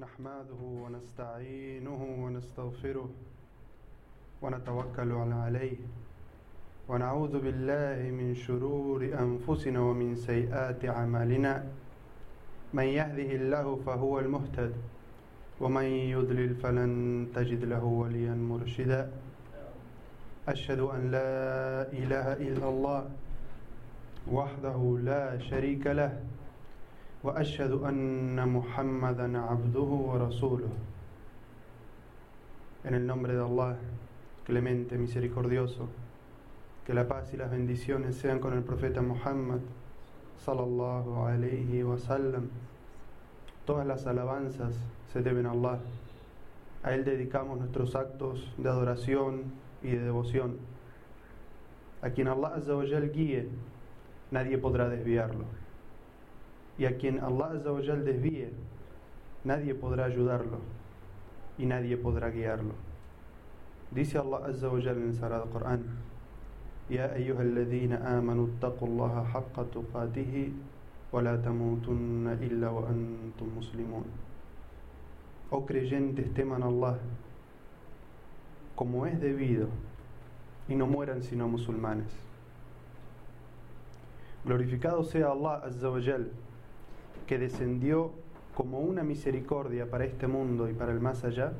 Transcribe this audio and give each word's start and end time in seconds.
نحمده 0.00 0.62
ونستعينه 0.62 2.00
ونستغفره 2.24 3.08
ونتوكل 4.42 5.12
عليه 5.12 5.76
ونعوذ 6.88 7.34
بالله 7.44 7.98
من 8.10 8.34
شرور 8.34 9.04
أنفسنا 9.04 9.80
ومن 9.80 10.16
سيئات 10.16 10.84
أعمالنا. 10.84 11.64
من 12.74 12.84
يهده 12.84 13.30
الله 13.40 13.76
فهو 13.86 14.20
المهتد 14.20 14.72
ومن 15.60 15.84
يضلل 15.84 16.54
فلن 16.54 16.92
تجد 17.34 17.64
له 17.64 17.84
وليا 17.84 18.34
مرشدا. 18.34 19.10
أشهد 20.48 20.80
أن 20.80 21.10
لا 21.10 21.92
إله 21.92 22.26
إلا 22.32 22.68
الله 22.68 23.10
وحده 24.32 24.98
لا 25.04 25.38
شريك 25.38 25.86
له 25.86 26.12
وأشهد 27.23 27.71
أن 27.71 28.49
محمدا 28.49 29.39
عبده 29.39 29.89
ورسوله 30.09 30.69
En 32.83 32.93
el 32.93 33.07
nombre 33.07 33.33
de 33.33 33.41
Allah, 33.41 33.77
clemente, 34.45 34.95
misericordioso, 34.99 35.87
que 36.85 36.93
la 36.93 37.07
paz 37.07 37.33
y 37.33 37.37
las 37.37 37.49
bendiciones 37.49 38.15
sean 38.15 38.39
con 38.39 38.53
el 38.53 38.61
profeta 38.61 39.01
Muhammad, 39.01 39.57
sallallahu 40.45 41.25
alayhi 41.25 41.81
wa 41.81 41.97
sallam. 41.97 42.49
Todas 43.65 43.87
las 43.87 44.05
alabanzas 44.05 44.75
se 45.11 45.23
deben 45.23 45.47
a 45.47 45.51
Allah. 45.51 45.79
A 46.83 46.93
Él 46.93 47.03
dedicamos 47.03 47.57
nuestros 47.57 47.95
actos 47.95 48.53
de 48.59 48.69
adoración 48.69 49.45
y 49.81 49.89
de 49.89 50.01
devoción. 50.01 50.57
A 52.03 52.11
quien 52.11 52.27
Allah 52.27 52.49
Azza 52.49 52.75
wa 52.75 52.85
Jal 52.87 53.09
guíe, 53.09 53.49
nadie 54.29 54.59
podrá 54.59 54.89
desviarlo. 54.89 55.45
y 56.80 56.86
a 56.86 56.96
quien 56.96 57.20
Allah 57.20 57.50
Azzawajal 57.52 58.06
desvíe, 58.06 58.48
nadie 59.44 59.74
podrá 59.74 60.06
ayudarlo 60.06 60.60
y 61.58 61.66
nadie 61.66 61.98
podrá 61.98 62.30
guiarlo. 62.30 62.72
Dice 63.90 64.16
Allah 64.16 64.46
Azzawajal 64.46 64.96
en 64.96 65.08
el 65.08 65.14
Sagrado 65.14 65.50
Corán: 65.50 65.84
Ya 66.88 67.12
ayyuhalladhina 67.12 68.16
amanu 68.16 68.48
taqullaha 68.60 69.28
haqqa 69.30 69.64
tuqatihi 69.64 70.54
wa 71.12 71.20
la 71.20 71.36
tamutunna 71.42 72.38
illa 72.40 72.70
wa 72.72 72.88
antum 72.88 73.50
muslimun. 73.56 74.04
Oh 75.50 75.66
creyentes, 75.66 76.32
teman 76.32 76.62
a 76.62 76.66
Allah 76.68 76.96
como 78.74 79.04
es 79.04 79.20
debido 79.20 79.68
y 80.66 80.76
no 80.76 80.86
mueran 80.86 81.22
sino 81.22 81.46
musulmanes. 81.46 82.10
Glorificado 84.46 85.04
sea 85.04 85.32
Allah 85.32 85.60
Azzawajal 85.66 86.30
que 87.30 87.38
descendió 87.38 88.10
como 88.56 88.80
una 88.80 89.04
misericordia 89.04 89.88
para 89.88 90.04
este 90.04 90.26
mundo 90.26 90.68
y 90.68 90.72
para 90.72 90.90
el 90.90 90.98
más 90.98 91.22
allá, 91.22 91.52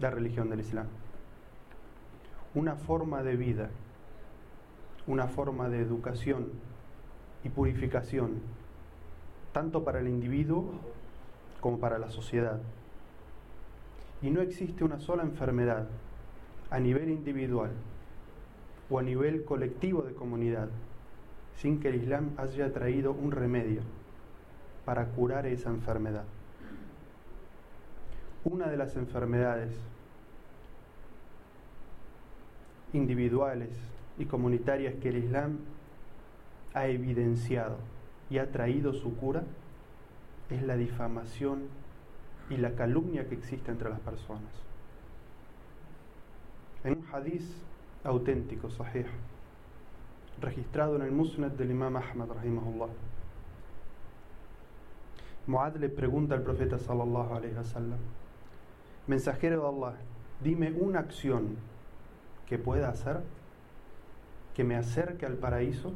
la 0.00 0.10
religión 0.10 0.50
del 0.50 0.58
Islam. 0.58 0.88
Una 2.56 2.74
forma 2.74 3.22
de 3.22 3.36
vida, 3.36 3.70
una 5.06 5.28
forma 5.28 5.68
de 5.68 5.78
educación 5.78 6.48
y 7.44 7.50
purificación, 7.50 8.40
tanto 9.52 9.84
para 9.84 10.00
el 10.00 10.08
individuo 10.08 10.72
como 11.60 11.78
para 11.78 12.00
la 12.00 12.10
sociedad. 12.10 12.60
Y 14.22 14.30
no 14.30 14.40
existe 14.40 14.82
una 14.82 14.98
sola 14.98 15.22
enfermedad 15.22 15.86
a 16.70 16.80
nivel 16.80 17.10
individual 17.10 17.70
o 18.90 18.98
a 18.98 19.04
nivel 19.04 19.44
colectivo 19.44 20.02
de 20.02 20.14
comunidad 20.14 20.68
sin 21.54 21.78
que 21.78 21.90
el 21.90 22.02
Islam 22.02 22.32
haya 22.38 22.72
traído 22.72 23.12
un 23.12 23.30
remedio 23.30 23.82
para 24.88 25.04
curar 25.04 25.44
esa 25.44 25.68
enfermedad. 25.68 26.24
Una 28.42 28.68
de 28.68 28.78
las 28.78 28.96
enfermedades 28.96 29.70
individuales 32.94 33.68
y 34.16 34.24
comunitarias 34.24 34.94
que 34.94 35.10
el 35.10 35.18
Islam 35.18 35.58
ha 36.72 36.86
evidenciado 36.86 37.76
y 38.30 38.38
ha 38.38 38.50
traído 38.50 38.94
su 38.94 39.14
cura 39.14 39.42
es 40.48 40.62
la 40.62 40.78
difamación 40.78 41.64
y 42.48 42.56
la 42.56 42.74
calumnia 42.74 43.28
que 43.28 43.34
existe 43.34 43.70
entre 43.70 43.90
las 43.90 44.00
personas. 44.00 44.54
En 46.82 46.96
un 46.96 47.04
hadiz 47.12 47.44
auténtico, 48.04 48.70
sahih, 48.70 49.04
registrado 50.40 50.96
en 50.96 51.02
el 51.02 51.12
Musnad 51.12 51.50
del 51.50 51.72
Imam 51.72 51.94
Ahmad, 51.94 52.28
rahimahullah, 52.30 52.88
Muad 55.48 55.76
le 55.76 55.88
pregunta 55.88 56.34
al 56.34 56.42
profeta 56.42 56.78
sallallahu 56.78 57.34
alaihi 57.34 57.56
wasallam, 57.56 57.98
mensajero 59.06 59.62
de 59.62 59.68
Allah, 59.68 59.96
dime 60.42 60.72
una 60.72 61.00
acción 61.00 61.56
que 62.46 62.58
pueda 62.58 62.90
hacer 62.90 63.22
que 64.54 64.62
me 64.62 64.76
acerque 64.76 65.24
al 65.24 65.36
paraíso 65.36 65.92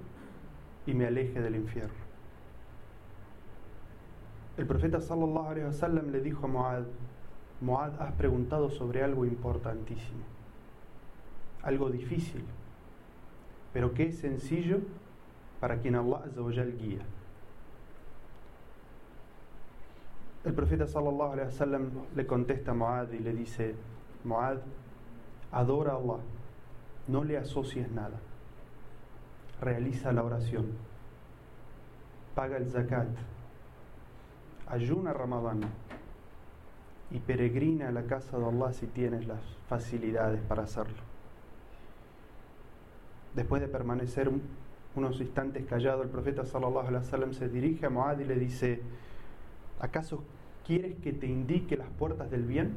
y 0.87 0.95
me 0.95 1.07
aleje 1.07 1.43
del 1.43 1.57
infierno. 1.57 2.01
El 4.57 4.67
profeta 4.67 5.01
sallallahu 5.01 5.49
alaihi 5.49 5.67
wasallam 5.67 6.13
le 6.13 6.21
dijo 6.21 6.47
a 6.47 6.49
Muad, 6.49 6.85
Muad, 7.61 8.01
has 8.01 8.13
preguntado 8.13 8.71
sobre 8.71 9.03
algo 9.03 9.27
importantísimo, 9.27 10.23
algo 11.63 11.91
difícil, 11.91 12.43
pero 13.75 13.93
que 13.93 14.05
es 14.05 14.19
sencillo 14.19 14.79
para 15.61 15.79
quien 15.79 15.95
Allah 15.95 16.23
azza 16.25 16.41
wa 16.41 16.53
jal 16.53 16.73
guía. 16.79 17.03
El 20.45 20.55
profeta 20.55 20.87
sallallahu 20.87 21.33
alaihi 21.33 21.47
wasallam 21.47 21.91
le 22.15 22.27
contesta 22.27 22.73
a 22.73 22.75
Muad 22.75 23.13
y 23.13 23.19
le 23.19 23.33
dice, 23.33 23.75
Muad, 24.25 24.59
adora 25.53 25.93
a 25.93 25.97
Allah, 25.97 26.19
no 27.09 27.25
le 27.25 27.37
asocies 27.39 27.91
nada 27.91 28.19
realiza 29.63 30.13
la 30.13 30.25
oración, 30.25 30.67
paga 32.35 32.57
el 32.57 32.69
zakat, 32.69 33.09
ayuna 34.67 35.13
Ramadán 35.13 35.61
y 37.13 37.21
peregrina 37.21 37.89
a 37.89 37.93
la 37.93 38.03
casa 38.03 38.39
de 38.39 38.45
Allah 38.45 38.73
si 38.73 38.89
tienes 38.89 39.27
las 39.27 39.41
facilidades 39.69 40.41
para 40.43 40.65
hacerlo. 40.65 40.99
Después 43.35 43.63
de 43.63 43.69
permanecer 43.69 44.31
unos 44.97 45.21
instantes 45.21 45.65
callado, 45.67 46.03
el 46.03 46.09
profeta 46.09 46.45
sallallahu 46.45 46.93
wasallam 46.93 47.33
se 47.33 47.49
dirige 47.49 47.87
a 47.87 47.91
Muad 47.91 48.19
y 48.19 48.25
le 48.25 48.35
dice: 48.35 48.83
¿Acaso 49.83 50.25
quieres 50.67 50.97
que 51.01 51.13
te 51.13 51.27
indique 51.27 51.77
las 51.77 51.91
puertas 51.91 52.31
del 52.31 52.45
bien? 52.45 52.77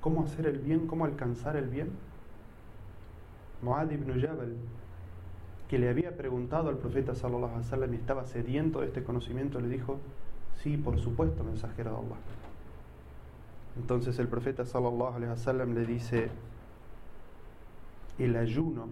¿Cómo 0.00 0.24
hacer 0.24 0.46
el 0.46 0.58
bien? 0.58 0.88
¿Cómo 0.88 1.04
alcanzar 1.04 1.54
el 1.56 1.68
bien? 1.68 1.90
Muad 3.62 3.90
ibn 3.92 4.20
Jabal 4.20 4.56
que 5.70 5.78
le 5.78 5.88
había 5.88 6.16
preguntado 6.16 6.68
al 6.68 6.78
profeta 6.78 7.14
sallallahu 7.14 7.52
alaihi 7.52 7.62
wasallam 7.62 7.94
y 7.94 7.96
estaba 7.96 8.26
sediento 8.26 8.80
de 8.80 8.88
este 8.88 9.04
conocimiento, 9.04 9.60
le 9.60 9.68
dijo, 9.68 10.00
sí, 10.56 10.76
por 10.76 10.98
supuesto, 10.98 11.44
mensajero 11.44 11.92
de 11.92 11.96
Allah. 11.96 12.16
Entonces 13.76 14.18
el 14.18 14.26
profeta 14.26 14.64
sallallahu 14.64 15.14
alaihi 15.14 15.30
wasallam 15.30 15.74
le 15.74 15.86
dice, 15.86 16.28
el 18.18 18.34
ayuno 18.34 18.88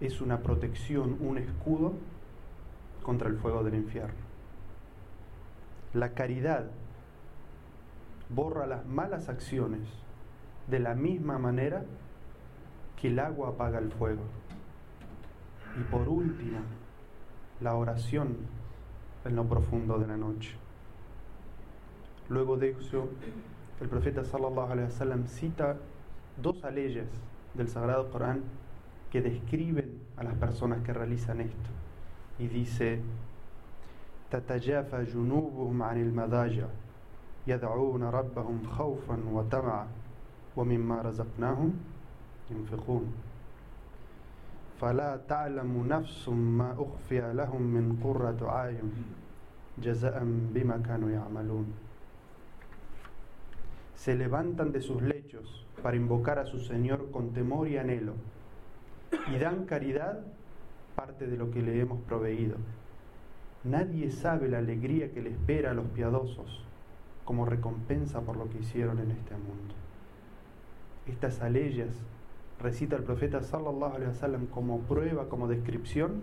es 0.00 0.22
una 0.22 0.38
protección, 0.38 1.18
un 1.20 1.36
escudo 1.36 1.92
contra 3.02 3.28
el 3.28 3.36
fuego 3.36 3.62
del 3.62 3.74
infierno. 3.74 4.27
La 5.98 6.10
caridad 6.10 6.66
borra 8.28 8.68
las 8.68 8.86
malas 8.86 9.28
acciones 9.28 9.88
de 10.68 10.78
la 10.78 10.94
misma 10.94 11.40
manera 11.40 11.82
que 13.00 13.08
el 13.08 13.18
agua 13.18 13.48
apaga 13.48 13.80
el 13.80 13.90
fuego. 13.90 14.22
Y 15.76 15.82
por 15.90 16.08
último, 16.08 16.60
la 17.60 17.74
oración 17.74 18.36
en 19.24 19.34
lo 19.34 19.48
profundo 19.48 19.98
de 19.98 20.06
la 20.06 20.16
noche. 20.16 20.54
Luego 22.28 22.56
de 22.58 22.76
eso, 22.78 23.08
el 23.80 23.88
profeta 23.88 24.22
sallallahu 24.22 24.70
alaihi 24.70 24.90
wasallam 24.90 25.26
cita 25.26 25.78
dos 26.40 26.62
leyes 26.72 27.08
del 27.54 27.66
Sagrado 27.66 28.08
Corán 28.12 28.44
que 29.10 29.20
describen 29.20 30.00
a 30.16 30.22
las 30.22 30.34
personas 30.34 30.80
que 30.84 30.92
realizan 30.92 31.40
esto. 31.40 31.70
Y 32.38 32.46
dice: 32.46 33.02
تتجافى 34.30 35.04
جنوبهم 35.04 35.82
عن 35.82 36.02
المضاجع 36.02 36.66
يدعون 37.46 38.02
ربهم 38.02 38.66
خوفا 38.66 39.18
وطمعا. 39.32 39.86
ومما 40.58 41.02
رزقناهم 41.02 41.70
ينفقون. 42.50 43.06
فلا 44.80 45.20
تعلم 45.28 45.86
نفس 45.86 46.28
ما 46.28 46.74
أخفي 46.78 47.32
لهم 47.32 47.62
من 47.62 47.86
قرة 48.04 48.40
أعين 48.42 48.92
جزاء 49.78 50.18
بما 50.54 50.76
كانوا 50.86 51.10
يعملون. 51.10 51.66
Se 53.94 54.14
levantan 54.14 54.72
de 54.72 54.80
sus 54.80 55.02
lechos 55.02 55.66
para 55.82 55.96
invocar 55.96 56.38
a 56.38 56.46
su 56.46 56.60
Señor 56.60 57.10
con 57.10 57.32
temor 57.32 57.68
y 57.68 57.76
anhelo 57.76 58.14
y 59.32 59.38
dan 59.38 59.64
caridad 59.66 60.20
parte 60.94 61.26
de 61.26 61.36
lo 61.36 61.50
que 61.50 61.62
le 61.62 61.80
hemos 61.80 62.00
proveído. 62.02 62.56
Nadie 63.68 64.10
sabe 64.10 64.48
la 64.48 64.58
alegría 64.58 65.12
que 65.12 65.20
le 65.20 65.28
espera 65.28 65.72
a 65.72 65.74
los 65.74 65.86
piadosos 65.88 66.64
como 67.26 67.44
recompensa 67.44 68.22
por 68.22 68.38
lo 68.38 68.48
que 68.48 68.60
hicieron 68.60 68.98
en 68.98 69.10
este 69.10 69.34
mundo. 69.34 69.74
Estas 71.06 71.42
aleyas 71.42 71.90
recita 72.58 72.96
el 72.96 73.02
profeta 73.02 73.42
sallallahu 73.42 73.96
alaihi 73.96 74.08
wasallam 74.08 74.46
como 74.46 74.78
prueba, 74.80 75.28
como 75.28 75.48
descripción 75.48 76.22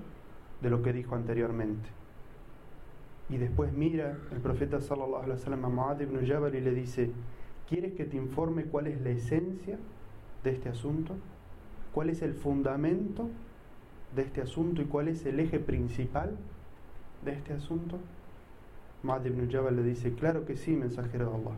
de 0.62 0.72
lo 0.72 0.82
que 0.82 0.92
dijo 0.92 1.14
anteriormente. 1.14 1.88
Y 3.30 3.38
después 3.38 3.72
mira 3.74 4.18
el 4.32 4.40
profeta 4.40 4.82
sallallahu 4.82 5.24
alaihi 5.24 5.34
wasallam 5.34 5.66
a 5.66 5.70
Muad 5.70 6.00
ibn 6.02 6.26
Jabal 6.26 6.56
y 6.56 6.62
le 6.62 6.74
dice, 6.74 7.12
¿quieres 7.70 7.94
que 7.94 8.06
te 8.06 8.18
informe 8.18 8.64
cuál 8.64 8.88
es 8.88 9.00
la 9.02 9.12
esencia 9.12 9.78
de 10.44 10.50
este 10.50 10.70
asunto? 10.70 11.14
¿Cuál 11.94 12.10
es 12.10 12.24
el 12.24 12.34
fundamento 12.34 13.30
de 14.16 14.24
este 14.24 14.42
asunto 14.42 14.82
y 14.82 14.86
cuál 14.86 15.10
es 15.10 15.24
el 15.28 15.40
eje 15.40 15.60
principal 15.60 16.40
de 17.25 17.33
este 17.33 17.54
asunto? 17.54 18.00
Muad 19.04 19.25
ibn 19.25 19.51
Jabal 19.51 19.75
le 19.75 19.83
dice, 19.83 20.13
claro 20.13 20.45
que 20.45 20.56
sí, 20.56 20.72
mensajero 20.75 21.30
de 21.30 21.36
Allah. 21.36 21.57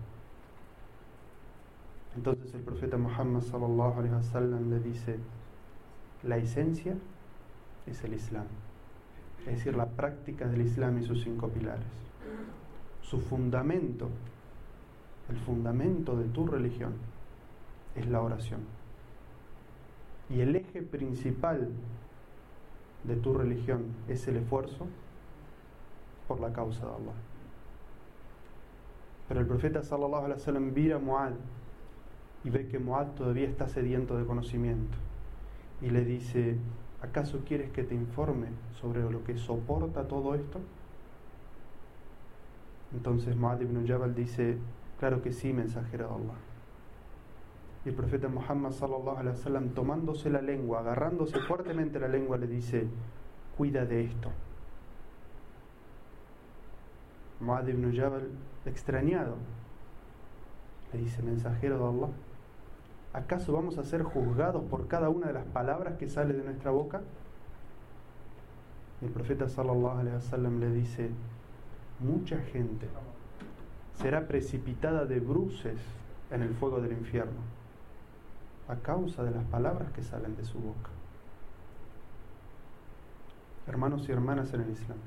Entonces 2.16 2.54
el 2.56 2.62
profeta 2.62 2.98
Muhammad 2.98 3.42
sallallahu 3.42 4.00
alaihi 4.00 4.16
wasallam 4.16 4.72
le 4.72 4.80
dice, 4.80 5.20
la 6.24 6.38
esencia 6.38 6.96
es 7.86 8.04
el 8.04 8.16
Islam, 8.16 8.48
es 9.46 9.58
decir, 9.58 9.78
la 9.78 9.86
práctica 9.86 10.48
del 10.48 10.62
Islam 10.62 10.98
y 10.98 11.04
sus 11.04 11.24
cinco 11.24 11.48
pilares. 11.50 11.86
Su 13.02 13.20
fundamento, 13.20 14.10
el 15.30 15.38
fundamento 15.38 16.18
de 16.18 16.26
tu 16.26 16.48
religión 16.48 16.94
es 17.96 18.08
la 18.08 18.22
oración. 18.22 18.62
Y 20.30 20.42
el 20.42 20.56
eje 20.56 20.82
principal 20.82 21.70
de 23.04 23.16
tu 23.16 23.34
religión 23.34 23.86
es 24.10 24.28
el 24.28 24.38
esfuerzo 24.38 24.88
por 26.28 26.40
la 26.40 26.52
causa 26.52 26.86
de 26.86 26.92
Allah. 26.92 27.16
Pero 29.28 29.40
el 29.42 29.48
profeta 29.48 29.84
sallallahu 29.84 30.26
alaihi 30.26 30.40
wasallam 30.40 30.74
vira 30.74 30.96
a 30.96 31.00
Muad 31.00 31.34
y 32.44 32.50
ve 32.50 32.68
que 32.68 32.80
Moab 32.80 33.16
todavía 33.16 33.48
está 33.48 33.68
sediento 33.68 34.18
de 34.18 34.26
conocimiento 34.26 34.98
y 35.82 35.90
le 35.90 36.06
dice, 36.06 36.58
¿acaso 37.02 37.42
quieres 37.46 37.72
que 37.72 37.84
te 37.84 37.94
informe 37.94 38.48
sobre 38.80 39.02
lo 39.02 39.24
que 39.24 39.38
soporta 39.38 40.08
todo 40.08 40.34
esto? 40.36 40.60
Entonces 42.94 43.36
Muad 43.36 43.60
ibn 43.60 43.86
Jabal 43.86 44.16
dice, 44.16 44.58
claro 45.00 45.22
que 45.22 45.34
sí, 45.34 45.52
mensajero 45.52 46.08
de 46.08 46.14
Allah. 46.14 46.40
Y 47.86 47.90
el 47.90 47.96
profeta 47.96 48.30
Muhammad 48.30 48.72
sallallahu 48.72 49.18
alaihi 49.18 49.38
wasallam 49.38 49.70
tomándose 49.70 50.30
la 50.30 50.42
lengua, 50.42 50.80
agarrándose 50.80 51.40
fuertemente 51.42 52.00
la 52.00 52.08
lengua, 52.08 52.38
le 52.38 52.48
dice, 52.48 52.88
cuida 53.58 53.86
de 53.86 54.06
esto. 54.06 54.32
Muad 57.40 57.68
ibn 57.68 57.96
Jabal, 57.96 58.30
extrañado, 58.66 59.36
le 60.92 61.00
dice, 61.00 61.22
mensajero 61.22 61.78
de 61.78 61.86
Allah, 61.86 62.14
¿acaso 63.14 63.54
vamos 63.54 63.78
a 63.78 63.84
ser 63.84 64.04
juzgados 64.04 64.64
por 64.66 64.88
cada 64.88 65.10
una 65.10 65.28
de 65.28 65.34
las 65.34 65.46
palabras 65.46 65.98
que 65.98 66.08
sale 66.08 66.34
de 66.34 66.44
nuestra 66.44 66.72
boca? 66.72 67.02
El 69.02 69.10
profeta 69.10 69.48
sallallahu 69.48 70.00
alaihi 70.00 70.16
wasallam 70.16 70.60
le 70.60 70.72
dice, 70.72 71.12
mucha 72.00 72.40
gente 72.40 72.88
será 73.94 74.28
precipitada 74.28 75.06
de 75.06 75.20
bruces 75.20 75.80
en 76.32 76.42
el 76.42 76.54
fuego 76.56 76.82
del 76.82 76.94
infierno 76.94 77.58
a 78.68 78.76
causa 78.76 79.24
de 79.24 79.32
las 79.32 79.46
palabras 79.46 79.92
que 79.92 80.04
salen 80.04 80.36
de 80.36 80.44
su 80.44 80.60
boca. 80.60 80.90
Hermanos 83.68 84.08
y 84.08 84.12
hermanas 84.12 84.54
en 84.54 84.62
el 84.62 84.72
Islam, 84.72 84.98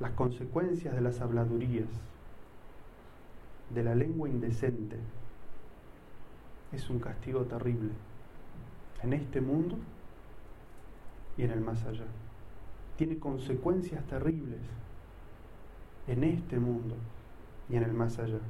las 0.00 0.12
consecuencias 0.12 0.94
de 0.94 1.00
las 1.00 1.20
habladurías, 1.20 1.88
de 3.70 3.82
la 3.82 3.94
lengua 3.94 4.28
indecente, 4.28 4.96
es 6.72 6.90
un 6.90 6.98
castigo 6.98 7.42
terrible 7.42 7.90
en 9.02 9.12
este 9.12 9.40
mundo 9.40 9.76
y 11.36 11.42
en 11.42 11.50
el 11.50 11.60
más 11.60 11.84
allá. 11.84 12.06
Tiene 12.96 13.18
consecuencias 13.18 14.04
terribles 14.06 14.60
en 16.06 16.24
este 16.24 16.58
mundo 16.58 16.94
y 17.68 17.76
en 17.76 17.82
el 17.82 17.92
más 17.92 18.18
allá. 18.18 18.40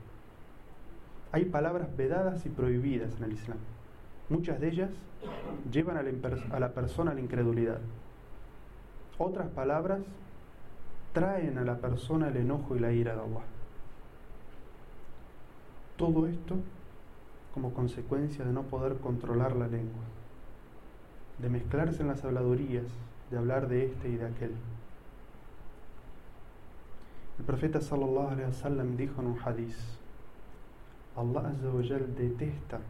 Hay 1.33 1.47
palabras 1.47 1.95
vedadas 1.97 2.47
y 2.47 2.49
prohibidas 2.49 3.17
en 3.19 3.25
el 3.25 3.33
Islam. 3.33 3.59
Muchas 4.29 4.61
de 4.61 4.69
ellas 4.69 4.91
llevan 5.71 5.97
a 5.97 6.59
la, 6.61 6.73
persona 6.73 7.13
a 7.13 7.15
la 7.15 7.21
incredulidad. 7.21 7.81
Otras 9.19 9.49
palabras 9.49 10.01
traen 11.17 11.57
a 11.57 11.65
la 11.65 11.79
persona 11.79 12.29
el 12.29 12.37
enojo 12.37 12.77
y 12.77 12.79
la 12.79 12.93
ira 12.93 13.15
de 13.15 13.23
Allah. 13.23 13.47
Todo 15.97 16.27
esto 16.27 16.57
como 17.55 17.73
consecuencia 17.73 18.45
de 18.45 18.53
no 18.53 18.65
poder 18.65 18.99
controlar 18.99 19.57
la 19.57 19.67
lengua, 19.67 20.05
de 21.39 21.49
mezclarse 21.49 22.03
en 22.03 22.09
las 22.09 22.23
habladurías, 22.23 22.85
de 23.31 23.39
hablar 23.39 23.67
de 23.67 23.87
este 23.87 24.11
y 24.11 24.17
de 24.17 24.27
aquel. 24.27 24.53
El 27.39 27.45
profeta 27.47 27.81
sallallahu 27.81 28.33
alaihi 28.33 28.49
wasallam 28.49 28.99
dijo 28.99 29.23
en 29.23 29.29
un 29.29 29.39
hadiz: 29.39 29.79
Allah 31.17 31.49
azza 31.49 31.99
detesta 32.15 32.81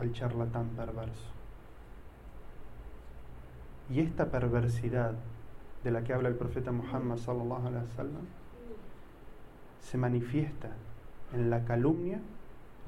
al 0.00 0.12
charlatán 0.12 0.70
perverso. 0.70 1.30
Y 3.90 4.00
esta 4.00 4.28
perversidad 4.28 5.14
de 5.84 5.90
la 5.90 6.02
que 6.02 6.14
habla 6.14 6.28
el 6.28 6.34
profeta 6.34 6.72
Muhammad 6.72 7.18
sallallahu 7.18 7.66
alaihi 7.66 7.84
wasallam 7.84 8.26
se 9.80 9.98
manifiesta 9.98 10.70
en 11.32 11.50
la 11.50 11.64
calumnia 11.64 12.18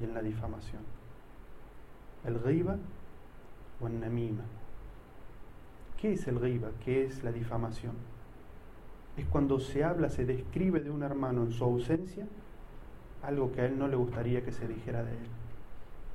y 0.01 0.05
en 0.05 0.13
la 0.13 0.21
difamación 0.21 0.81
el 2.25 2.39
ghiba 2.39 2.77
o 3.79 3.87
el 3.87 3.99
namima. 3.99 4.43
¿Qué 5.97 6.13
es 6.13 6.27
el 6.27 6.39
ghiba? 6.39 6.69
¿Qué 6.83 7.05
es 7.05 7.23
la 7.23 7.31
difamación? 7.31 7.93
Es 9.15 9.25
cuando 9.25 9.59
se 9.59 9.83
habla, 9.83 10.09
se 10.09 10.25
describe 10.25 10.79
de 10.79 10.91
un 10.91 11.03
hermano 11.03 11.43
en 11.43 11.51
su 11.51 11.63
ausencia 11.63 12.27
algo 13.23 13.51
que 13.51 13.61
a 13.61 13.65
él 13.65 13.79
no 13.79 13.87
le 13.87 13.95
gustaría 13.95 14.43
que 14.43 14.51
se 14.51 14.67
dijera 14.67 15.03
de 15.03 15.11
él. 15.11 15.27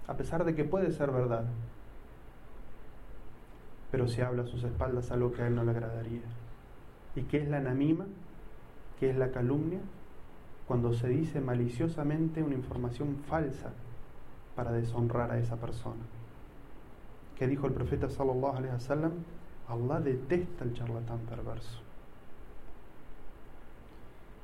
A 0.07 0.17
pesar 0.17 0.45
de 0.45 0.55
que 0.55 0.65
puede 0.65 0.93
ser 0.93 1.11
verdad, 1.11 1.45
pero 3.91 4.09
se 4.09 4.23
habla 4.23 4.43
a 4.43 4.47
sus 4.47 4.63
espaldas 4.65 5.11
algo 5.11 5.33
que 5.33 5.43
a 5.43 5.47
él 5.49 5.55
no 5.55 5.65
le 5.65 5.73
agradaría. 5.73 6.23
¿Y 7.15 7.23
qué 7.23 7.43
es 7.43 7.49
la 7.49 7.61
namima? 7.61 8.07
¿Qué 8.99 9.11
es 9.11 9.17
la 9.17 9.31
calumnia? 9.31 9.81
Cuando 10.67 10.93
se 10.95 11.09
dice 11.09 11.41
maliciosamente 11.41 12.43
una 12.43 12.55
información 12.55 13.17
falsa 13.29 13.73
para 14.57 14.73
deshonrar 14.73 15.31
a 15.31 15.39
esa 15.39 15.57
persona. 15.57 16.03
¿Qué 17.37 17.47
dijo 17.47 17.67
el 17.67 17.73
profeta 17.73 18.09
sallallahu 18.09 18.57
alaihi 18.57 18.75
wasallam? 18.75 19.13
Allah 19.69 20.01
detesta 20.01 20.65
el 20.65 20.75
charlatán 20.75 21.19
perverso. 21.21 21.81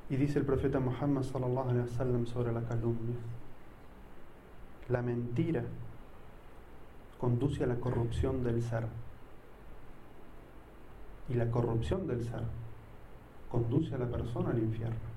Y 0.09 0.15
dice 0.15 0.39
el 0.39 0.45
profeta 0.45 0.79
Muhammad 0.79 1.23
sallallahu 1.23 1.69
alaihi 1.69 1.87
wasallam 1.87 2.25
sobre 2.25 2.51
la 2.51 2.61
calumnia. 2.61 3.15
La 4.89 5.01
mentira 5.01 5.63
conduce 7.19 7.63
a 7.63 7.67
la 7.67 7.75
corrupción 7.75 8.43
del 8.43 8.61
ser. 8.63 8.87
Y 11.29 11.35
la 11.35 11.49
corrupción 11.51 12.07
del 12.07 12.23
ser 12.23 12.43
conduce 13.49 13.95
a 13.95 13.97
la 13.97 14.07
persona 14.07 14.51
al 14.51 14.59
infierno. 14.59 15.09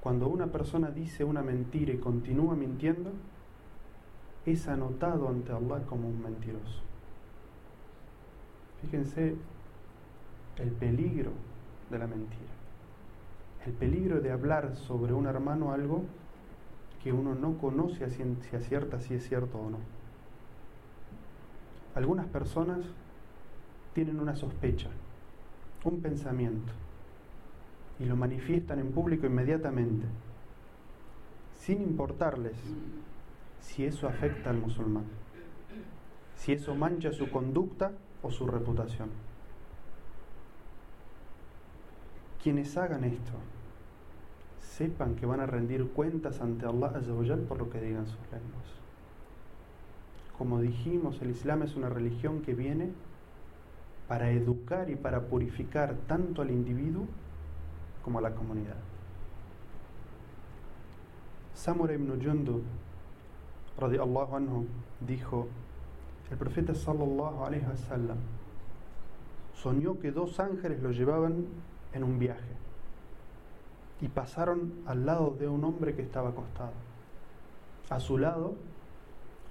Cuando 0.00 0.28
una 0.28 0.46
persona 0.46 0.90
dice 0.90 1.24
una 1.24 1.42
mentira 1.42 1.92
y 1.92 1.98
continúa 1.98 2.54
mintiendo, 2.54 3.10
es 4.46 4.68
anotado 4.68 5.28
ante 5.28 5.52
Allah 5.52 5.84
como 5.86 6.08
un 6.08 6.22
mentiroso. 6.22 6.82
Fíjense 8.80 9.36
el 10.56 10.70
peligro 10.70 11.32
de 11.90 11.98
la 11.98 12.06
mentira. 12.06 12.52
El 13.66 13.72
peligro 13.72 14.20
de 14.20 14.32
hablar 14.32 14.76
sobre 14.76 15.12
un 15.12 15.26
hermano 15.26 15.72
algo 15.72 16.04
que 17.02 17.12
uno 17.12 17.34
no 17.34 17.58
conoce 17.58 18.04
a 18.04 18.10
ciencia 18.10 18.60
cierta 18.60 19.00
si 19.00 19.14
es 19.14 19.28
cierto 19.28 19.58
o 19.58 19.70
no. 19.70 19.78
Algunas 21.94 22.26
personas 22.26 22.78
tienen 23.98 24.20
una 24.20 24.36
sospecha, 24.36 24.88
un 25.82 26.00
pensamiento 26.00 26.72
y 27.98 28.04
lo 28.04 28.14
manifiestan 28.14 28.78
en 28.78 28.92
público 28.92 29.26
inmediatamente, 29.26 30.06
sin 31.56 31.82
importarles 31.82 32.54
si 33.60 33.84
eso 33.84 34.06
afecta 34.06 34.50
al 34.50 34.58
musulmán, 34.58 35.02
si 36.36 36.52
eso 36.52 36.76
mancha 36.76 37.10
su 37.10 37.28
conducta 37.28 37.90
o 38.22 38.30
su 38.30 38.46
reputación. 38.46 39.08
Quienes 42.40 42.76
hagan 42.76 43.02
esto, 43.02 43.32
sepan 44.60 45.16
que 45.16 45.26
van 45.26 45.40
a 45.40 45.46
rendir 45.46 45.88
cuentas 45.88 46.40
ante 46.40 46.66
Allah 46.66 46.92
por 47.48 47.58
lo 47.58 47.68
que 47.68 47.80
digan 47.80 48.06
sus 48.06 48.22
lenguas. 48.30 48.68
Como 50.38 50.60
dijimos, 50.60 51.20
el 51.20 51.30
Islam 51.30 51.64
es 51.64 51.74
una 51.74 51.88
religión 51.88 52.42
que 52.42 52.54
viene 52.54 52.92
para 54.08 54.30
educar 54.30 54.88
y 54.88 54.96
para 54.96 55.20
purificar 55.20 55.94
tanto 56.06 56.40
al 56.42 56.50
individuo 56.50 57.04
como 58.02 58.18
a 58.18 58.22
la 58.22 58.34
comunidad. 58.34 58.76
Samura 61.54 61.92
ibn 61.92 62.22
Jundu, 62.22 62.62
radiallahu 63.78 64.36
anhu, 64.36 64.66
dijo, 65.06 65.48
el 66.30 66.38
profeta 66.38 66.74
sallallahu 66.74 67.44
alayhi 67.44 67.66
wasallam 67.66 68.16
soñó 69.54 69.98
que 69.98 70.10
dos 70.10 70.40
ángeles 70.40 70.80
lo 70.82 70.92
llevaban 70.92 71.46
en 71.92 72.04
un 72.04 72.18
viaje 72.18 72.56
y 74.00 74.08
pasaron 74.08 74.72
al 74.86 75.04
lado 75.04 75.36
de 75.38 75.48
un 75.48 75.64
hombre 75.64 75.94
que 75.94 76.02
estaba 76.02 76.30
acostado. 76.30 76.72
A 77.90 77.98
su 77.98 78.18
lado, 78.18 78.54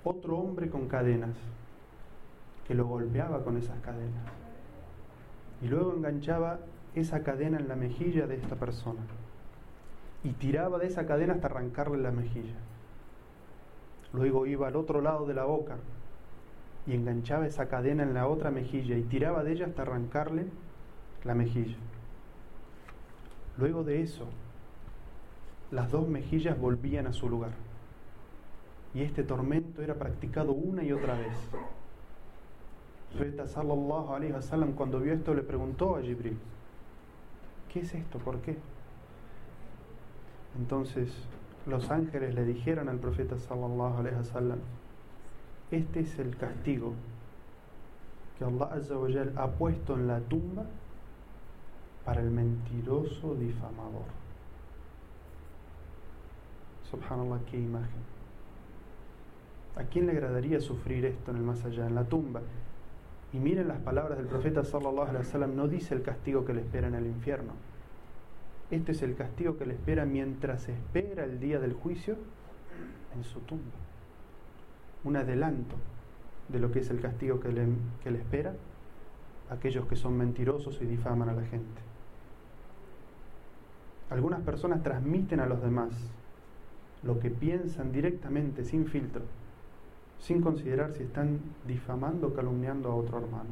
otro 0.03 0.37
hombre 0.37 0.69
con 0.69 0.87
cadenas, 0.87 1.35
que 2.65 2.73
lo 2.73 2.85
golpeaba 2.85 3.43
con 3.43 3.57
esas 3.57 3.79
cadenas. 3.81 4.46
Y 5.61 5.67
luego 5.67 5.93
enganchaba 5.93 6.59
esa 6.95 7.23
cadena 7.23 7.57
en 7.57 7.67
la 7.67 7.75
mejilla 7.75 8.27
de 8.27 8.35
esta 8.35 8.55
persona. 8.55 9.01
Y 10.23 10.31
tiraba 10.33 10.77
de 10.77 10.87
esa 10.87 11.05
cadena 11.05 11.33
hasta 11.33 11.47
arrancarle 11.47 11.97
la 11.97 12.11
mejilla. 12.11 12.55
Luego 14.13 14.45
iba 14.45 14.67
al 14.67 14.75
otro 14.75 15.01
lado 15.01 15.25
de 15.25 15.33
la 15.33 15.45
boca 15.45 15.77
y 16.85 16.93
enganchaba 16.93 17.45
esa 17.45 17.67
cadena 17.67 18.03
en 18.03 18.13
la 18.13 18.27
otra 18.27 18.49
mejilla 18.49 18.97
y 18.97 19.03
tiraba 19.03 19.43
de 19.43 19.51
ella 19.51 19.65
hasta 19.65 19.81
arrancarle 19.81 20.47
la 21.23 21.35
mejilla. 21.35 21.75
Luego 23.57 23.83
de 23.83 24.01
eso, 24.01 24.25
las 25.71 25.91
dos 25.91 26.07
mejillas 26.07 26.57
volvían 26.59 27.07
a 27.07 27.13
su 27.13 27.29
lugar. 27.29 27.51
Y 28.93 29.01
este 29.01 29.23
tormento 29.23 29.81
era 29.81 29.95
practicado 29.95 30.53
una 30.53 30.83
y 30.83 30.93
otra 30.93 31.15
vez. 31.15 31.35
Profeta 33.13 33.47
sallallahu 33.47 34.13
alaihi 34.13 34.33
wasallam 34.33 34.73
cuando 34.73 34.99
vio 34.99 35.13
esto 35.13 35.33
le 35.33 35.41
preguntó 35.41 35.95
a 35.95 36.01
Jibril, 36.01 36.37
¿qué 37.71 37.79
es 37.79 37.93
esto? 37.93 38.19
¿Por 38.19 38.39
qué? 38.41 38.57
Entonces 40.57 41.11
los 41.65 41.89
ángeles 41.91 42.35
le 42.35 42.45
dijeron 42.45 42.89
al 42.89 42.97
profeta 42.97 43.37
sallallahu 43.37 43.99
alaihi 43.99 44.17
wasallam, 44.17 44.59
este 45.71 46.01
es 46.01 46.17
el 46.19 46.35
castigo 46.37 46.93
que 48.37 48.45
Allah 48.45 48.69
Azza 48.71 48.95
ha 49.35 49.47
puesto 49.47 49.95
en 49.95 50.07
la 50.07 50.19
tumba 50.19 50.65
para 52.05 52.21
el 52.21 52.29
mentiroso 52.29 53.35
difamador. 53.35 54.05
Subhanallah, 56.89 57.39
qué 57.51 57.57
imagen. 57.57 58.07
¿A 59.75 59.83
quién 59.83 60.05
le 60.05 60.13
agradaría 60.13 60.61
sufrir 60.61 61.05
esto 61.05 61.31
en 61.31 61.37
el 61.37 61.43
más 61.43 61.65
allá, 61.65 61.85
en 61.85 61.95
la 61.95 62.05
tumba? 62.05 62.41
Y 63.33 63.39
miren 63.39 63.67
las 63.67 63.79
palabras 63.79 64.17
del 64.17 64.27
profeta 64.27 64.63
sallallahu 64.63 65.09
alaihi 65.09 65.25
wasallam, 65.25 65.55
no 65.55 65.67
dice 65.67 65.93
el 65.93 66.01
castigo 66.01 66.45
que 66.45 66.53
le 66.53 66.61
espera 66.61 66.87
en 66.87 66.95
el 66.95 67.05
infierno. 67.05 67.53
Este 68.71 68.93
es 68.93 69.01
el 69.01 69.15
castigo 69.15 69.57
que 69.57 69.65
le 69.65 69.73
espera 69.73 70.05
mientras 70.05 70.67
espera 70.69 71.23
el 71.23 71.39
día 71.39 71.59
del 71.59 71.73
juicio 71.73 72.15
en 73.15 73.23
su 73.23 73.39
tumba. 73.41 73.77
Un 75.03 75.15
adelanto 75.15 75.75
de 76.49 76.59
lo 76.59 76.71
que 76.71 76.79
es 76.79 76.89
el 76.89 76.99
castigo 76.99 77.39
que 77.39 77.51
le, 77.51 77.67
que 78.03 78.11
le 78.11 78.19
espera 78.19 78.53
aquellos 79.49 79.85
que 79.85 79.95
son 79.95 80.17
mentirosos 80.17 80.81
y 80.81 80.85
difaman 80.85 81.29
a 81.29 81.33
la 81.33 81.43
gente. 81.43 81.81
Algunas 84.09 84.41
personas 84.41 84.83
transmiten 84.83 85.39
a 85.39 85.45
los 85.45 85.61
demás 85.61 85.91
lo 87.03 87.19
que 87.19 87.29
piensan 87.29 87.91
directamente, 87.91 88.63
sin 88.63 88.85
filtro, 88.85 89.23
sin 90.19 90.41
considerar 90.41 90.93
si 90.93 91.03
están 91.03 91.39
difamando 91.65 92.27
o 92.27 92.33
calumniando 92.33 92.91
a 92.91 92.95
otro 92.95 93.19
hermano. 93.19 93.49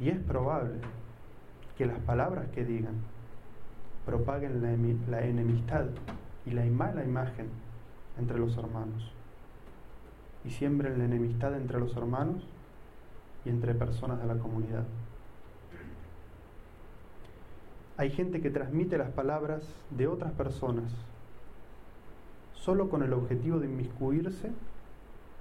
Y 0.00 0.08
es 0.08 0.18
probable 0.18 0.80
que 1.76 1.86
las 1.86 1.98
palabras 2.00 2.48
que 2.48 2.64
digan 2.64 2.94
propaguen 4.04 4.62
la, 4.62 5.24
enemistad 5.24 5.86
y 6.46 6.50
la 6.50 6.64
mala 6.64 7.04
imagen 7.04 7.48
entre 8.18 8.38
los 8.38 8.56
hermanos 8.56 9.12
y 10.44 10.50
siembren 10.50 10.98
la 10.98 11.04
enemistad 11.04 11.54
entre 11.54 11.78
los 11.78 11.94
hermanos 11.96 12.42
y 13.44 13.50
entre 13.50 13.74
personas 13.74 14.20
de 14.20 14.26
la 14.26 14.38
comunidad. 14.38 14.84
Hay 17.98 18.10
gente 18.10 18.40
que 18.40 18.50
transmite 18.50 18.96
las 18.96 19.10
palabras 19.10 19.62
de 19.90 20.06
otras 20.06 20.32
personas 20.32 20.90
solo 22.60 22.90
con 22.90 23.02
el 23.02 23.12
objetivo 23.12 23.58
de 23.58 23.66
inmiscuirse 23.66 24.50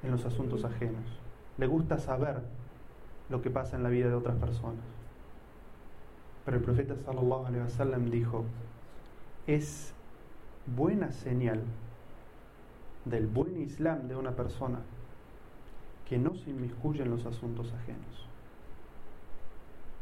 en 0.03 0.11
los 0.11 0.25
asuntos 0.25 0.63
ajenos. 0.63 1.03
Le 1.57 1.67
gusta 1.67 1.97
saber 1.97 2.41
lo 3.29 3.41
que 3.41 3.49
pasa 3.49 3.75
en 3.75 3.83
la 3.83 3.89
vida 3.89 4.07
de 4.07 4.15
otras 4.15 4.37
personas. 4.37 4.83
Pero 6.45 6.57
el 6.57 6.63
profeta 6.63 6.95
sallallahu 6.95 7.45
alaihi 7.45 7.63
wasallam 7.63 8.09
dijo, 8.09 8.45
es 9.47 9.93
buena 10.65 11.11
señal 11.11 11.61
del 13.05 13.27
buen 13.27 13.61
islam 13.61 14.07
de 14.07 14.15
una 14.15 14.31
persona 14.31 14.79
que 16.07 16.17
no 16.17 16.35
se 16.35 16.49
inmiscuye 16.49 17.03
en 17.03 17.11
los 17.11 17.25
asuntos 17.25 17.73
ajenos. 17.73 18.27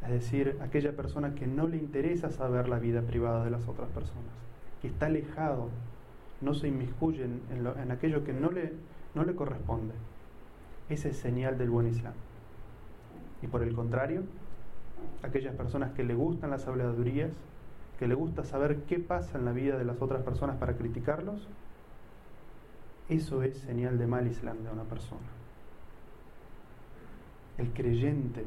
Es 0.03 0.11
decir, 0.11 0.57
aquella 0.61 0.95
persona 0.95 1.33
que 1.33 1.47
no 1.47 1.67
le 1.67 1.77
interesa 1.77 2.29
saber 2.29 2.69
la 2.69 2.79
vida 2.79 3.01
privada 3.01 3.43
de 3.43 3.49
las 3.49 3.67
otras 3.67 3.89
personas, 3.89 4.31
que 4.81 4.87
está 4.87 5.07
alejado 5.07 5.69
no 6.41 6.53
se 6.53 6.67
inmiscuyen 6.67 7.41
en, 7.51 7.91
aquello 7.91 8.23
que 8.23 8.33
no 8.33 8.51
le, 8.51 8.73
no 9.15 9.23
le 9.23 9.35
corresponde. 9.35 9.93
Esa 10.89 11.09
es 11.09 11.17
señal 11.17 11.57
del 11.57 11.69
buen 11.69 11.87
Islam. 11.87 12.13
Y 13.41 13.47
por 13.47 13.63
el 13.63 13.73
contrario, 13.73 14.23
aquellas 15.23 15.55
personas 15.55 15.91
que 15.93 16.03
le 16.03 16.15
gustan 16.15 16.49
las 16.49 16.67
habladurías, 16.67 17.31
que 17.99 18.07
le 18.07 18.15
gusta 18.15 18.43
saber 18.43 18.83
qué 18.83 18.99
pasa 18.99 19.37
en 19.37 19.45
la 19.45 19.51
vida 19.51 19.77
de 19.77 19.85
las 19.85 20.01
otras 20.01 20.23
personas 20.23 20.57
para 20.57 20.77
criticarlos, 20.77 21.47
eso 23.09 23.41
es 23.41 23.57
señal 23.57 23.97
de 23.97 24.07
mal 24.07 24.27
Islam 24.27 24.63
de 24.63 24.69
una 24.69 24.83
persona. 24.83 25.21
El 27.57 27.73
creyente, 27.73 28.45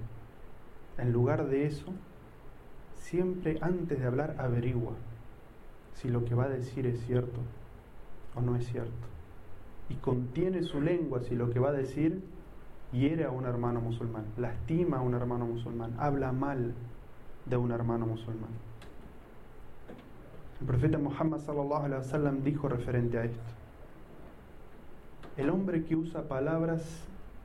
en 0.98 1.12
lugar 1.12 1.48
de 1.48 1.66
eso, 1.66 1.92
siempre 2.94 3.58
antes 3.60 3.98
de 3.98 4.06
hablar 4.06 4.36
averigua 4.38 4.92
si 5.94 6.08
lo 6.08 6.24
que 6.24 6.34
va 6.34 6.44
a 6.44 6.48
decir 6.48 6.86
es 6.86 7.00
cierto 7.06 7.40
o 8.34 8.40
no 8.40 8.56
es 8.56 8.66
cierto. 8.66 8.92
Y 9.88 9.94
contiene 9.94 10.62
su 10.62 10.80
lengua 10.80 11.20
si 11.20 11.34
lo 11.34 11.50
que 11.50 11.58
va 11.58 11.70
a 11.70 11.72
decir 11.72 12.22
hiere 12.92 13.24
a 13.24 13.30
un 13.30 13.44
hermano 13.44 13.80
musulmán, 13.80 14.24
lastima 14.36 14.98
a 14.98 15.00
un 15.00 15.14
hermano 15.14 15.46
musulmán, 15.46 15.94
habla 15.98 16.32
mal 16.32 16.74
de 17.46 17.56
un 17.56 17.70
hermano 17.72 18.06
musulmán. 18.06 18.50
El 20.60 20.66
profeta 20.66 20.98
Muhammad 20.98 21.38
sallallahu 21.38 21.84
alaihi 21.84 22.02
wasallam 22.02 22.42
dijo 22.42 22.68
referente 22.68 23.18
a 23.18 23.24
esto: 23.24 23.40
El 25.36 25.50
hombre 25.50 25.84
que 25.84 25.96
usa 25.96 26.22
palabras 26.22 26.82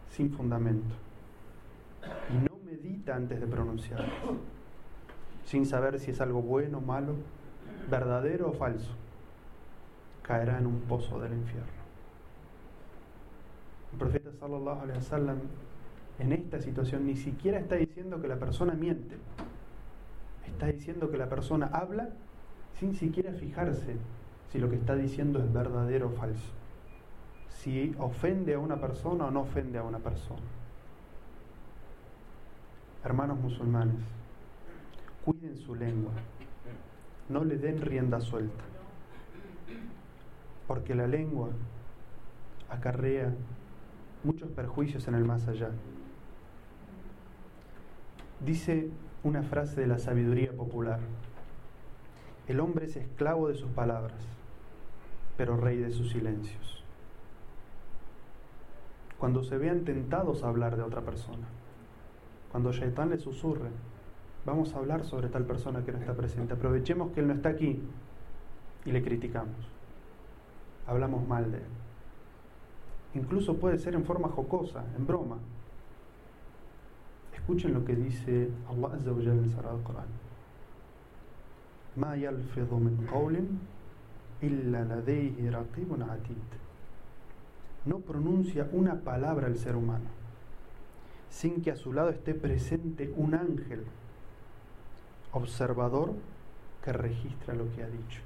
sin 0.10 0.32
fundamento 0.32 0.96
y 2.30 2.38
no 2.38 2.58
medita 2.66 3.16
antes 3.16 3.40
de 3.40 3.48
pronunciarlas, 3.48 4.10
sin 5.46 5.66
saber 5.66 6.00
si 6.00 6.12
es 6.12 6.22
algo 6.22 6.42
bueno, 6.42 6.82
malo, 6.82 7.14
verdadero 7.90 8.50
o 8.50 8.54
falso, 8.54 8.92
caerá 10.26 10.58
en 10.58 10.66
un 10.66 10.82
pozo 10.82 11.20
del 11.20 11.34
infierno. 11.34 11.70
El 13.92 14.00
profeta 14.00 14.32
sallallahu 14.40 14.82
alaihi 14.82 14.98
wasallam 14.98 15.38
en 16.18 16.32
esta 16.32 16.60
situación 16.60 17.06
ni 17.06 17.16
siquiera 17.16 17.60
está 17.60 17.76
diciendo 17.76 18.22
que 18.22 18.28
la 18.28 18.38
persona 18.38 18.74
miente. 18.74 19.18
Está 20.48 20.68
diciendo 20.68 21.12
que 21.12 21.18
la 21.18 21.30
persona 21.30 21.68
habla 21.68 22.10
sin 22.80 22.96
siquiera 22.96 23.34
fijarse 23.34 23.98
si 24.52 24.60
lo 24.60 24.70
que 24.70 24.78
está 24.78 24.96
diciendo 24.96 25.40
es 25.40 25.52
verdadero 25.54 26.08
o 26.08 26.12
falso. 26.12 26.52
Si 27.50 27.96
ofende 28.00 28.56
a 28.56 28.60
una 28.60 28.78
persona 28.78 29.26
o 29.26 29.32
no 29.32 29.42
ofende 29.42 29.78
a 29.78 29.84
una 29.84 30.00
persona. 30.00 30.42
Hermanos 33.04 33.40
musulmanes, 33.40 34.02
cuiden 35.24 35.56
su 35.58 35.76
lengua. 35.76 36.14
No 37.30 37.44
le 37.44 37.58
den 37.58 37.82
rienda 37.82 38.20
suelta 38.20 38.75
porque 40.68 40.96
la 40.96 41.08
lengua 41.08 41.50
acarrea 42.70 43.34
muchos 44.24 44.50
perjuicios 44.52 45.08
en 45.08 45.16
el 45.16 45.24
más 45.24 45.48
allá. 45.48 45.70
Dice 48.44 48.90
una 49.24 49.44
frase 49.44 49.82
de 49.82 49.88
la 49.88 50.00
sabiduría 50.00 50.52
popular, 50.52 51.00
el 52.48 52.60
hombre 52.60 52.86
es 52.86 52.96
esclavo 52.96 53.48
de 53.48 53.56
sus 53.56 53.72
palabras, 53.72 54.20
pero 55.38 55.58
rey 55.58 55.78
de 55.78 55.92
sus 55.92 56.12
silencios. 56.12 56.84
Cuando 59.20 59.44
se 59.44 59.58
vean 59.58 59.86
tentados 59.86 60.44
a 60.44 60.50
hablar 60.50 60.76
de 60.76 60.84
otra 60.84 61.02
persona, 61.02 61.48
cuando 62.52 62.72
Shaitán 62.72 63.10
le 63.10 63.18
susurre, 63.18 63.70
vamos 64.46 64.74
a 64.74 64.78
hablar 64.78 65.06
sobre 65.06 65.30
tal 65.30 65.46
persona 65.46 65.84
que 65.84 65.92
no 65.92 66.00
está 66.00 66.14
presente, 66.14 66.54
aprovechemos 66.54 67.12
que 67.12 67.22
él 67.22 67.28
no 67.28 67.34
está 67.34 67.50
aquí 67.50 67.82
y 68.86 68.92
le 68.92 69.04
criticamos 69.04 69.75
hablamos 70.88 71.28
mal 71.28 71.52
de 71.52 71.58
él. 71.58 71.64
Incluso 73.16 73.58
puede 73.58 73.78
ser 73.78 73.96
en 73.96 74.06
forma 74.06 74.30
jocosa, 74.30 74.84
en 74.98 75.08
broma. 75.08 75.38
Escuchen 77.34 77.74
lo 77.74 77.86
que 77.86 77.96
dice 77.96 78.50
Allah 78.70 78.98
en. 78.98 80.26
Ma 81.96 82.16
min 82.16 83.08
qawlin 83.08 83.60
No 87.86 88.00
pronuncia 88.00 88.68
una 88.74 88.96
palabra 88.96 89.48
el 89.48 89.58
ser 89.58 89.76
humano 89.76 90.26
sin 91.36 91.62
que 91.62 91.72
a 91.72 91.76
su 91.76 91.92
lado 91.92 92.10
esté 92.10 92.34
presente 92.34 93.14
un 93.18 93.36
ángel 93.36 93.84
observador 95.34 96.14
que 96.82 96.94
registra 96.94 97.54
lo 97.54 97.70
que 97.76 97.84
ha 97.84 97.88
dicho. 97.88 98.22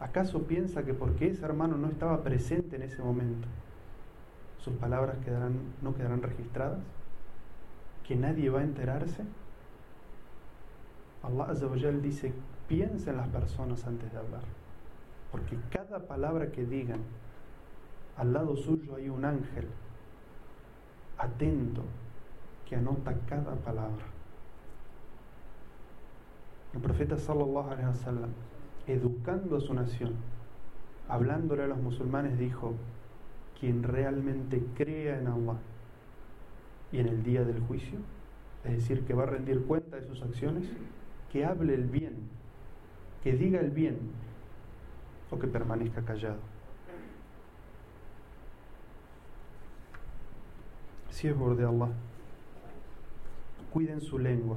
¿Acaso 0.00 0.42
piensa 0.44 0.84
que 0.84 0.94
porque 0.94 1.28
ese 1.28 1.44
hermano 1.44 1.76
no 1.76 1.88
estaba 1.88 2.22
presente 2.22 2.76
en 2.76 2.82
ese 2.82 3.02
momento, 3.02 3.48
sus 4.58 4.74
palabras 4.74 5.16
no 5.82 5.94
quedarán 5.94 6.22
registradas? 6.22 6.78
¿Que 8.06 8.14
nadie 8.14 8.48
va 8.48 8.60
a 8.60 8.64
enterarse? 8.64 9.24
Allah 11.22 11.46
Azzawajal 11.50 12.00
dice, 12.00 12.32
piensa 12.68 13.10
en 13.10 13.16
las 13.16 13.28
personas 13.28 13.84
antes 13.86 14.12
de 14.12 14.18
hablar, 14.18 14.42
porque 15.32 15.58
cada 15.70 15.98
palabra 16.06 16.52
que 16.52 16.64
digan, 16.64 17.00
al 18.16 18.32
lado 18.32 18.56
suyo 18.56 18.94
hay 18.96 19.08
un 19.08 19.24
ángel 19.24 19.66
atento 21.18 21.82
que 22.68 22.76
anota 22.76 23.14
cada 23.28 23.56
palabra. 23.56 24.04
El 26.72 26.80
profeta 26.80 27.16
sallallahu 27.16 27.70
alaihi 27.70 27.88
wasallam, 27.88 28.30
educando 28.88 29.56
a 29.56 29.60
su 29.60 29.74
nación, 29.74 30.14
hablándole 31.08 31.64
a 31.64 31.66
los 31.68 31.78
musulmanes, 31.78 32.38
dijo: 32.38 32.74
Quien 33.60 33.82
realmente 33.82 34.62
crea 34.76 35.18
en 35.18 35.26
Allah 35.28 35.58
y 36.90 36.98
en 36.98 37.08
el 37.08 37.22
día 37.22 37.44
del 37.44 37.60
juicio, 37.60 37.98
es 38.64 38.72
decir, 38.72 39.04
que 39.04 39.14
va 39.14 39.24
a 39.24 39.26
rendir 39.26 39.64
cuenta 39.66 39.96
de 39.96 40.06
sus 40.06 40.22
acciones, 40.22 40.68
que 41.30 41.44
hable 41.44 41.74
el 41.74 41.84
bien, 41.84 42.14
que 43.22 43.32
diga 43.34 43.60
el 43.60 43.70
bien 43.70 43.98
o 45.30 45.38
que 45.38 45.46
permanezca 45.46 46.02
callado. 46.02 46.38
Siervos 51.10 51.58
de 51.58 51.64
Allah, 51.64 51.88
cuiden 53.72 54.00
su 54.00 54.18
lengua 54.18 54.56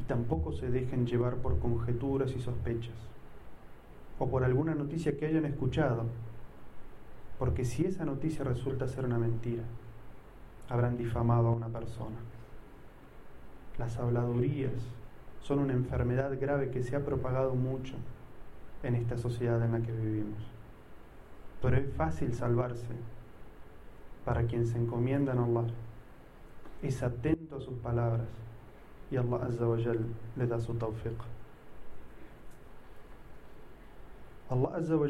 y 0.00 0.02
tampoco 0.04 0.52
se 0.52 0.70
dejen 0.70 1.06
llevar 1.06 1.36
por 1.36 1.58
conjeturas 1.58 2.32
y 2.32 2.40
sospechas 2.40 2.94
o 4.18 4.28
por 4.28 4.44
alguna 4.44 4.74
noticia 4.74 5.16
que 5.16 5.26
hayan 5.26 5.44
escuchado, 5.44 6.04
porque 7.38 7.64
si 7.64 7.84
esa 7.84 8.04
noticia 8.04 8.44
resulta 8.44 8.88
ser 8.88 9.04
una 9.04 9.18
mentira, 9.18 9.62
habrán 10.68 10.96
difamado 10.96 11.48
a 11.48 11.52
una 11.52 11.68
persona. 11.68 12.16
Las 13.78 13.98
habladurías 13.98 14.72
son 15.42 15.58
una 15.58 15.72
enfermedad 15.72 16.38
grave 16.40 16.70
que 16.70 16.82
se 16.82 16.96
ha 16.96 17.04
propagado 17.04 17.54
mucho 17.54 17.94
en 18.82 18.94
esta 18.94 19.18
sociedad 19.18 19.62
en 19.62 19.72
la 19.72 19.80
que 19.80 19.92
vivimos. 19.92 20.38
Pero 21.60 21.76
es 21.76 21.92
fácil 21.94 22.34
salvarse 22.34 22.94
para 24.24 24.44
quien 24.44 24.66
se 24.66 24.78
encomienda 24.78 25.32
en 25.32 25.38
Allah. 25.38 25.72
Es 26.82 27.02
atento 27.02 27.56
a 27.56 27.60
sus 27.60 27.74
palabras 27.78 28.28
y 29.10 29.16
Allah 29.16 29.40
Azza 29.46 29.66
wa 29.66 29.76
le 29.76 30.46
da 30.46 30.60
su 30.60 30.74
tawfiq. 30.74 31.18
Allah 34.50 34.76
Azza 34.76 34.96
wa 34.96 35.08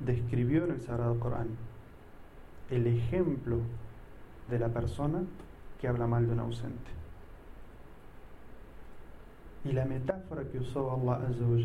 describió 0.00 0.64
en 0.64 0.72
el 0.72 0.80
Sagrado 0.80 1.18
Corán 1.20 1.48
el 2.70 2.86
ejemplo 2.86 3.58
de 4.50 4.58
la 4.58 4.68
persona 4.68 5.22
que 5.80 5.88
habla 5.88 6.06
mal 6.06 6.26
de 6.26 6.32
un 6.32 6.40
ausente. 6.40 6.90
Y 9.64 9.72
la 9.72 9.84
metáfora 9.84 10.44
que 10.44 10.58
usó 10.58 10.90
Allah 10.90 11.26
Azza 11.28 11.44
wa 11.44 11.58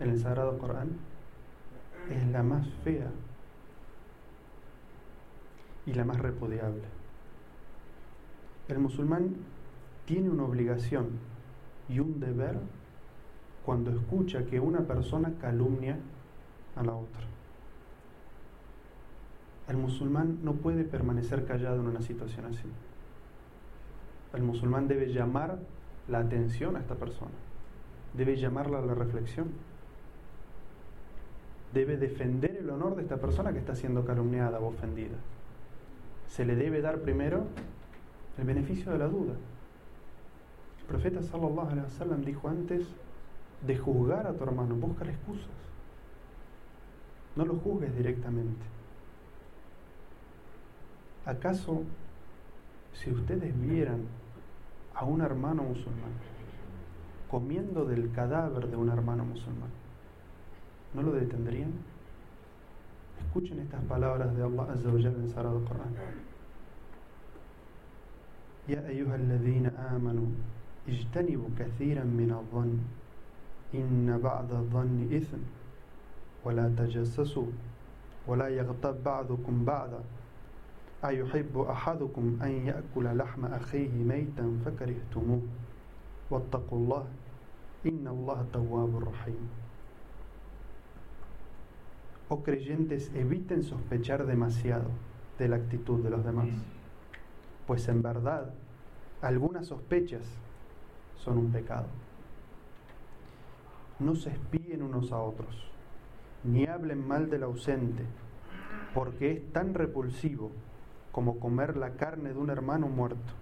en 0.00 0.10
el 0.10 0.20
Sagrado 0.20 0.58
Corán 0.58 0.90
es 2.10 2.26
la 2.28 2.42
más 2.42 2.68
fea 2.84 3.10
y 5.86 5.92
la 5.94 6.04
más 6.04 6.18
repudiable. 6.18 6.84
El 8.68 8.78
musulmán 8.78 9.34
tiene 10.12 10.28
una 10.28 10.44
obligación 10.44 11.08
y 11.88 11.98
un 11.98 12.20
deber 12.20 12.58
cuando 13.64 13.90
escucha 13.90 14.44
que 14.44 14.60
una 14.60 14.80
persona 14.80 15.32
calumnia 15.40 15.96
a 16.76 16.82
la 16.82 16.94
otra. 16.94 17.22
El 19.68 19.78
musulmán 19.78 20.40
no 20.42 20.52
puede 20.52 20.84
permanecer 20.84 21.46
callado 21.46 21.80
en 21.80 21.86
una 21.86 22.02
situación 22.02 22.44
así. 22.44 22.68
El 24.34 24.42
musulmán 24.42 24.86
debe 24.86 25.10
llamar 25.10 25.58
la 26.08 26.18
atención 26.18 26.76
a 26.76 26.80
esta 26.80 26.96
persona, 26.96 27.32
debe 28.12 28.36
llamarla 28.36 28.80
a 28.80 28.82
la 28.82 28.94
reflexión, 28.94 29.48
debe 31.72 31.96
defender 31.96 32.58
el 32.58 32.68
honor 32.68 32.96
de 32.96 33.02
esta 33.02 33.16
persona 33.16 33.50
que 33.54 33.60
está 33.60 33.74
siendo 33.74 34.04
calumniada 34.04 34.60
o 34.60 34.66
ofendida 34.66 35.16
se 36.28 36.44
le 36.44 36.54
debe 36.54 36.82
dar 36.82 36.98
primero 37.00 37.44
el 38.38 38.44
beneficio 38.44 38.92
de 38.92 38.98
la 38.98 39.06
duda. 39.06 39.34
El 40.82 40.86
profeta 40.88 41.22
sallallahu 41.22 41.68
alaihi 41.70 41.84
wasallam 41.84 42.24
dijo 42.24 42.48
antes 42.48 42.86
de 43.66 43.78
juzgar 43.78 44.26
a 44.26 44.32
tu 44.32 44.44
hermano, 44.44 44.74
busca 44.74 45.04
excusas. 45.04 45.46
No 47.36 47.44
lo 47.44 47.56
juzgues 47.56 47.96
directamente. 47.96 48.66
¿Acaso 51.24 51.84
si 52.92 53.10
ustedes 53.10 53.58
vieran 53.60 54.02
a 54.94 55.04
un 55.04 55.20
hermano 55.20 55.62
musulmán 55.62 56.12
comiendo 57.30 57.84
del 57.86 58.12
cadáver 58.12 58.68
de 58.68 58.76
un 58.76 58.90
hermano 58.90 59.24
musulmán, 59.24 59.70
¿no 60.92 61.02
lo 61.02 61.12
detendrían? 61.12 61.72
Escuchen 63.24 63.60
estas 63.60 63.82
palabras 63.84 64.36
de 64.36 64.42
Allah 64.42 64.64
Azza 64.70 64.88
wa 64.88 64.98
en 65.00 65.30
Sarado 65.30 65.64
Corán. 65.64 65.94
Ya 68.68 68.80
ayyuha 68.80 69.16
amanu 69.94 70.28
اجتنبوا 70.88 71.48
كثيرا 71.58 72.04
من 72.04 72.30
الظن. 72.30 72.78
إن 73.74 74.20
بعض 74.22 74.52
الظن 74.52 75.08
إثم. 75.16 75.42
ولا 76.44 76.68
تجسسوا. 76.68 77.50
ولا 78.26 78.48
يغتب 78.48 79.04
بعضكم 79.04 79.64
بعضا. 79.64 80.00
أيحب 81.04 81.58
أحدكم 81.58 82.38
أن 82.42 82.50
يأكل 82.50 83.16
لحم 83.16 83.44
أخيه 83.44 83.90
ميتا 83.90 84.58
فكرهتموه. 84.64 85.42
واتقوا 86.30 86.78
الله. 86.78 87.06
إن 87.86 88.08
الله 88.08 88.46
تواب 88.52 89.08
رحيم. 89.08 89.48
Oh 92.28 92.42
creyentes, 92.42 93.10
eviten 93.14 93.62
sospechar 93.62 94.24
demasiado 94.24 94.88
de 95.38 95.48
la 95.48 95.56
actitud 95.56 96.02
de 96.02 96.08
los 96.08 96.24
demás, 96.24 96.48
pues 97.66 97.88
en 97.88 98.00
verdad 98.00 98.54
algunas 99.20 99.66
sospechas 99.66 100.22
son 101.24 101.38
un 101.38 101.52
pecado. 101.52 101.86
No 103.98 104.14
se 104.14 104.30
espíen 104.30 104.82
unos 104.82 105.12
a 105.12 105.18
otros, 105.18 105.70
ni 106.44 106.66
hablen 106.66 107.06
mal 107.06 107.30
del 107.30 107.44
ausente, 107.44 108.04
porque 108.94 109.32
es 109.32 109.52
tan 109.52 109.74
repulsivo 109.74 110.50
como 111.12 111.38
comer 111.38 111.76
la 111.76 111.90
carne 111.90 112.32
de 112.32 112.38
un 112.38 112.50
hermano 112.50 112.88
muerto. 112.88 113.32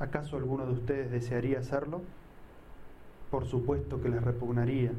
¿Acaso 0.00 0.36
alguno 0.36 0.66
de 0.66 0.72
ustedes 0.72 1.10
desearía 1.10 1.58
hacerlo? 1.58 2.02
Por 3.30 3.44
supuesto 3.44 4.00
que 4.00 4.08
les 4.08 4.22
repugnaría 4.22 4.92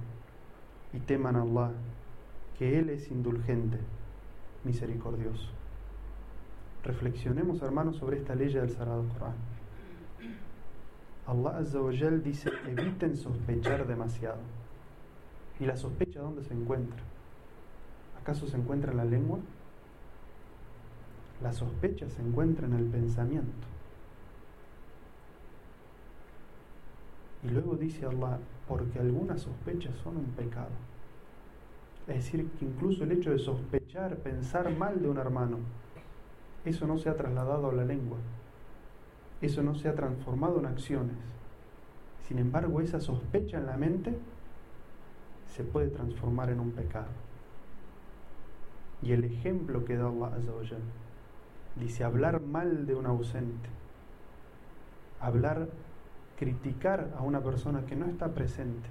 y 0.93 0.99
teman 0.99 1.35
a 1.35 1.41
Allah 1.41 1.71
que 2.57 2.77
Él 2.77 2.89
es 2.89 3.09
indulgente, 3.09 3.79
misericordioso. 4.63 5.49
Reflexionemos, 6.83 7.61
hermanos, 7.61 7.97
sobre 7.97 8.17
esta 8.17 8.35
ley 8.35 8.53
del 8.53 8.69
Sagrado 8.69 9.05
Corán. 9.09 9.58
Allah 11.29 11.57
Azza 11.59 11.79
wa 11.79 11.91
dice: 11.91 12.49
eviten 12.67 13.15
sospechar 13.15 13.85
demasiado. 13.85 14.39
¿Y 15.59 15.65
la 15.65 15.77
sospecha 15.77 16.21
dónde 16.21 16.43
se 16.43 16.55
encuentra? 16.55 16.97
¿Acaso 18.19 18.47
se 18.47 18.57
encuentra 18.57 18.91
en 18.91 18.97
la 18.97 19.05
lengua? 19.05 19.37
La 21.43 21.53
sospecha 21.53 22.09
se 22.09 22.23
encuentra 22.23 22.65
en 22.65 22.73
el 22.73 22.85
pensamiento. 22.85 23.67
Y 27.43 27.49
luego 27.49 27.75
dice 27.75 28.07
Allah, 28.07 28.39
porque 28.67 28.97
algunas 28.97 29.41
sospechas 29.41 29.95
son 30.03 30.17
un 30.17 30.31
pecado. 30.31 30.71
Es 32.07 32.15
decir, 32.15 32.49
que 32.57 32.65
incluso 32.65 33.03
el 33.03 33.11
hecho 33.11 33.29
de 33.29 33.37
sospechar, 33.39 34.17
pensar 34.17 34.75
mal 34.75 34.99
de 34.99 35.07
un 35.07 35.19
hermano, 35.19 35.59
eso 36.65 36.87
no 36.87 36.97
se 36.97 37.09
ha 37.09 37.15
trasladado 37.15 37.69
a 37.69 37.73
la 37.73 37.85
lengua, 37.85 38.17
eso 39.41 39.63
no 39.63 39.75
se 39.75 39.87
ha 39.87 39.95
transformado 39.95 40.59
en 40.59 40.65
acciones. 40.65 41.15
Sin 42.27 42.39
embargo, 42.39 42.81
esa 42.81 42.99
sospecha 42.99 43.57
en 43.57 43.65
la 43.65 43.77
mente 43.77 44.17
se 45.55 45.63
puede 45.63 45.89
transformar 45.89 46.49
en 46.49 46.59
un 46.59 46.71
pecado. 46.71 47.07
Y 49.01 49.13
el 49.13 49.23
ejemplo 49.23 49.85
que 49.85 49.95
da 49.95 50.07
Allah 50.07 50.35
Azza 50.35 50.75
dice 51.75 52.03
hablar 52.03 52.41
mal 52.41 52.85
de 52.85 52.95
un 52.95 53.05
ausente, 53.05 53.69
hablar, 55.21 55.69
criticar 56.37 57.13
a 57.17 57.23
una 57.23 57.41
persona 57.41 57.85
que 57.85 57.95
no 57.95 58.05
está 58.05 58.33
presente, 58.33 58.89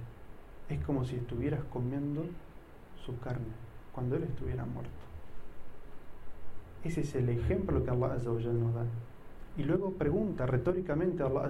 es 0.67 0.83
como 0.83 1.05
si 1.05 1.15
estuvieras 1.15 1.63
comiendo 1.71 2.25
su 3.05 3.19
carne 3.19 3.53
cuando 3.93 4.15
Él 4.15 4.23
estuviera 4.23 4.65
muerto. 4.65 4.91
Ese 6.83 7.01
es 7.01 7.15
el 7.15 7.29
ejemplo 7.29 7.83
que 7.83 7.89
Allah 7.89 8.07
nos 8.07 8.73
da. 8.73 8.85
Y 9.59 9.63
luego 9.63 9.91
pregunta 9.91 10.45
retóricamente 10.45 11.21
a 11.21 11.25
Allah 11.25 11.49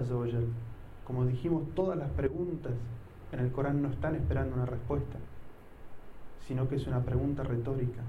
Como 1.05 1.25
dijimos, 1.27 1.63
todas 1.75 1.95
las 1.95 2.09
preguntas 2.09 2.73
en 3.31 3.39
el 3.39 3.51
Corán 3.51 3.83
no 3.83 3.89
están 3.89 4.15
esperando 4.15 4.55
una 4.55 4.65
respuesta, 4.65 5.19
sino 6.47 6.67
que 6.67 6.77
es 6.77 6.87
una 6.87 7.01
pregunta 7.01 7.43
retórica. 7.43 8.01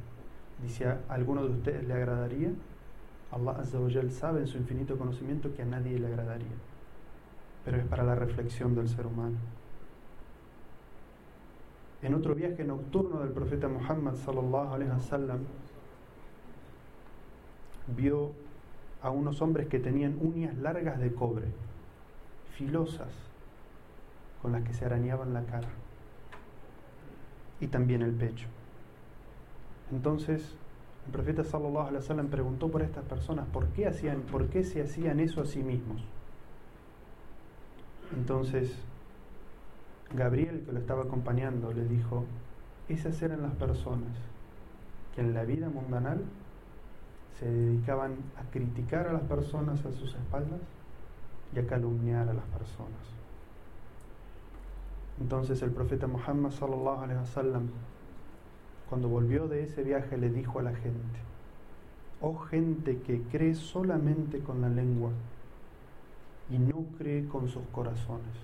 Dice, 0.62 0.86
¿a 0.86 1.00
alguno 1.10 1.44
de 1.44 1.50
ustedes 1.50 1.86
le 1.86 1.92
agradaría? 1.92 2.50
Allah 3.30 3.62
sabe 4.10 4.40
en 4.40 4.46
su 4.46 4.56
infinito 4.56 4.96
conocimiento 4.96 5.54
que 5.54 5.62
a 5.62 5.66
nadie 5.66 5.98
le 5.98 6.06
agradaría, 6.06 6.56
pero 7.66 7.76
es 7.76 7.84
para 7.84 8.02
la 8.02 8.14
reflexión 8.14 8.74
del 8.74 8.88
ser 8.88 9.06
humano. 9.06 9.36
En 12.00 12.14
otro 12.14 12.34
viaje 12.34 12.64
nocturno 12.64 13.20
del 13.20 13.32
profeta 13.32 13.68
Muhammad 13.68 14.14
sallallahu 14.14 14.72
alaihi 14.72 14.92
wasallam 14.92 15.40
vio 17.94 18.32
a 19.02 19.10
unos 19.10 19.40
hombres 19.42 19.68
que 19.68 19.78
tenían 19.78 20.18
uñas 20.20 20.56
largas 20.58 20.98
de 20.98 21.12
cobre, 21.12 21.46
filosas, 22.56 23.08
con 24.42 24.52
las 24.52 24.62
que 24.62 24.74
se 24.74 24.84
arañaban 24.84 25.34
la 25.34 25.42
cara 25.44 25.68
y 27.60 27.66
también 27.66 28.02
el 28.02 28.12
pecho. 28.12 28.46
Entonces, 29.92 30.54
el 31.06 31.12
profeta 31.12 31.44
sallallahu 31.44 31.88
alaihi 31.88 31.96
wasallam 31.96 32.28
preguntó 32.28 32.68
por 32.68 32.82
estas 32.82 33.04
personas 33.04 33.46
por 33.48 33.68
qué 33.68 33.86
hacían, 33.86 34.20
por 34.22 34.48
qué 34.48 34.64
se 34.64 34.82
hacían 34.82 35.20
eso 35.20 35.42
a 35.42 35.46
sí 35.46 35.62
mismos. 35.62 36.02
Entonces, 38.16 38.74
Gabriel, 40.14 40.62
que 40.64 40.72
lo 40.72 40.78
estaba 40.78 41.04
acompañando, 41.04 41.72
le 41.72 41.84
dijo, 41.86 42.24
esas 42.88 43.20
eran 43.22 43.42
las 43.42 43.54
personas 43.54 44.12
que 45.14 45.20
en 45.20 45.34
la 45.34 45.44
vida 45.44 45.68
mundanal 45.68 46.24
se 47.38 47.46
dedicaban 47.50 48.16
a 48.36 48.50
criticar 48.50 49.08
a 49.08 49.12
las 49.12 49.22
personas 49.22 49.84
a 49.86 49.92
sus 49.92 50.14
espaldas 50.14 50.60
y 51.54 51.58
a 51.58 51.66
calumniar 51.66 52.28
a 52.28 52.34
las 52.34 52.44
personas. 52.44 53.20
Entonces 55.20 55.62
el 55.62 55.70
profeta 55.70 56.06
Muhammad 56.06 56.50
sallallahu 56.50 57.02
alaihi 57.02 57.20
wasallam 57.20 57.68
cuando 58.88 59.08
volvió 59.08 59.48
de 59.48 59.62
ese 59.62 59.82
viaje 59.82 60.16
le 60.16 60.30
dijo 60.30 60.58
a 60.58 60.62
la 60.62 60.74
gente: 60.74 61.18
"Oh 62.20 62.36
gente 62.38 62.98
que 62.98 63.22
cree 63.30 63.54
solamente 63.54 64.40
con 64.40 64.60
la 64.60 64.68
lengua 64.68 65.10
y 66.50 66.58
no 66.58 66.84
cree 66.98 67.26
con 67.28 67.48
sus 67.48 67.62
corazones." 67.72 68.34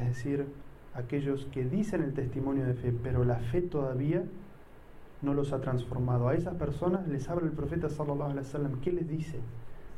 Es 0.00 0.08
decir, 0.08 0.46
aquellos 0.94 1.44
que 1.46 1.64
dicen 1.64 2.02
el 2.02 2.14
testimonio 2.14 2.66
de 2.66 2.74
fe, 2.74 2.92
pero 3.02 3.24
la 3.24 3.36
fe 3.36 3.60
todavía 3.62 4.24
no 5.22 5.34
los 5.34 5.52
ha 5.52 5.60
transformado. 5.60 6.28
A 6.28 6.34
esas 6.34 6.54
personas 6.56 7.06
les 7.08 7.28
habla 7.28 7.46
el 7.46 7.52
profeta 7.52 7.88
sallallahu 7.88 8.30
alaihi 8.30 8.46
wasallam. 8.46 8.80
¿Qué 8.80 8.92
les 8.92 9.08
dice? 9.08 9.40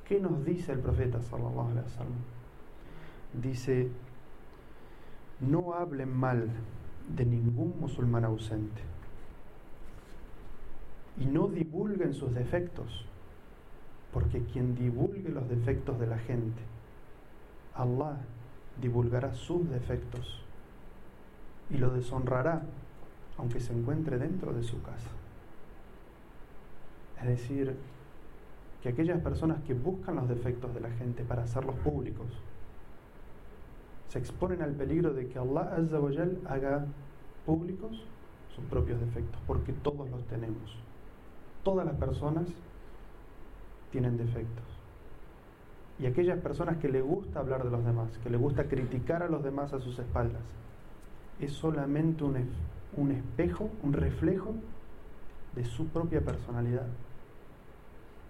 ¿Qué 0.06 0.20
nos 0.20 0.44
dice 0.44 0.72
el 0.72 0.80
profeta 0.80 1.20
sallallahu 1.22 1.70
alaihi 1.70 1.84
wasallam? 1.84 2.22
Dice: 3.42 3.88
"No 5.40 5.74
hablen 5.74 6.14
mal 6.14 6.48
de 7.16 7.24
ningún 7.24 7.74
musulmán 7.80 8.24
ausente 8.24 8.82
y 11.18 11.26
no 11.26 11.48
divulguen 11.48 12.12
sus 12.14 12.34
defectos, 12.34 13.06
porque 14.12 14.42
quien 14.44 14.74
divulgue 14.74 15.28
los 15.28 15.48
defectos 15.48 15.98
de 15.98 16.06
la 16.06 16.18
gente, 16.18 16.62
Allah 17.74 18.18
divulgará 18.80 19.32
sus 19.34 19.68
defectos 19.70 20.42
y 21.70 21.78
lo 21.78 21.90
deshonrará 21.90 22.62
aunque 23.38 23.60
se 23.60 23.72
encuentre 23.72 24.18
dentro 24.18 24.52
de 24.52 24.62
su 24.62 24.80
casa. 24.82 25.10
Es 27.20 27.28
decir, 27.28 27.74
que 28.82 28.90
aquellas 28.90 29.20
personas 29.22 29.62
que 29.62 29.74
buscan 29.74 30.16
los 30.16 30.28
defectos 30.28 30.74
de 30.74 30.80
la 30.80 30.90
gente 30.90 31.24
para 31.24 31.44
hacerlos 31.44 31.76
públicos, 31.76 32.26
se 34.08 34.18
exponen 34.18 34.62
al 34.62 34.72
peligro 34.72 35.12
de 35.14 35.26
que 35.26 35.38
Allah 35.38 35.74
Azza 35.74 35.98
haga 36.48 36.84
públicos 37.46 38.04
sus 38.54 38.64
propios 38.66 39.00
defectos, 39.00 39.40
porque 39.46 39.72
todos 39.72 40.08
los 40.10 40.22
tenemos. 40.26 40.78
Todas 41.62 41.86
las 41.86 41.96
personas 41.96 42.46
tienen 43.90 44.16
defectos. 44.16 44.64
Y 45.98 46.06
aquellas 46.06 46.38
personas 46.40 46.76
que 46.78 46.88
le 46.88 47.00
gusta 47.00 47.40
hablar 47.40 47.64
de 47.64 47.70
los 47.70 47.84
demás, 47.84 48.18
que 48.18 48.30
le 48.30 48.36
gusta 48.36 48.64
criticar 48.64 49.22
a 49.22 49.28
los 49.28 49.42
demás 49.42 49.72
a 49.72 49.80
sus 49.80 49.98
espaldas, 49.98 50.42
es 51.40 51.52
solamente 51.52 52.22
un, 52.24 52.36
un 52.96 53.10
espejo, 53.12 53.70
un 53.82 53.92
reflejo 53.92 54.54
de 55.54 55.64
su 55.64 55.86
propia 55.86 56.20
personalidad. 56.20 56.86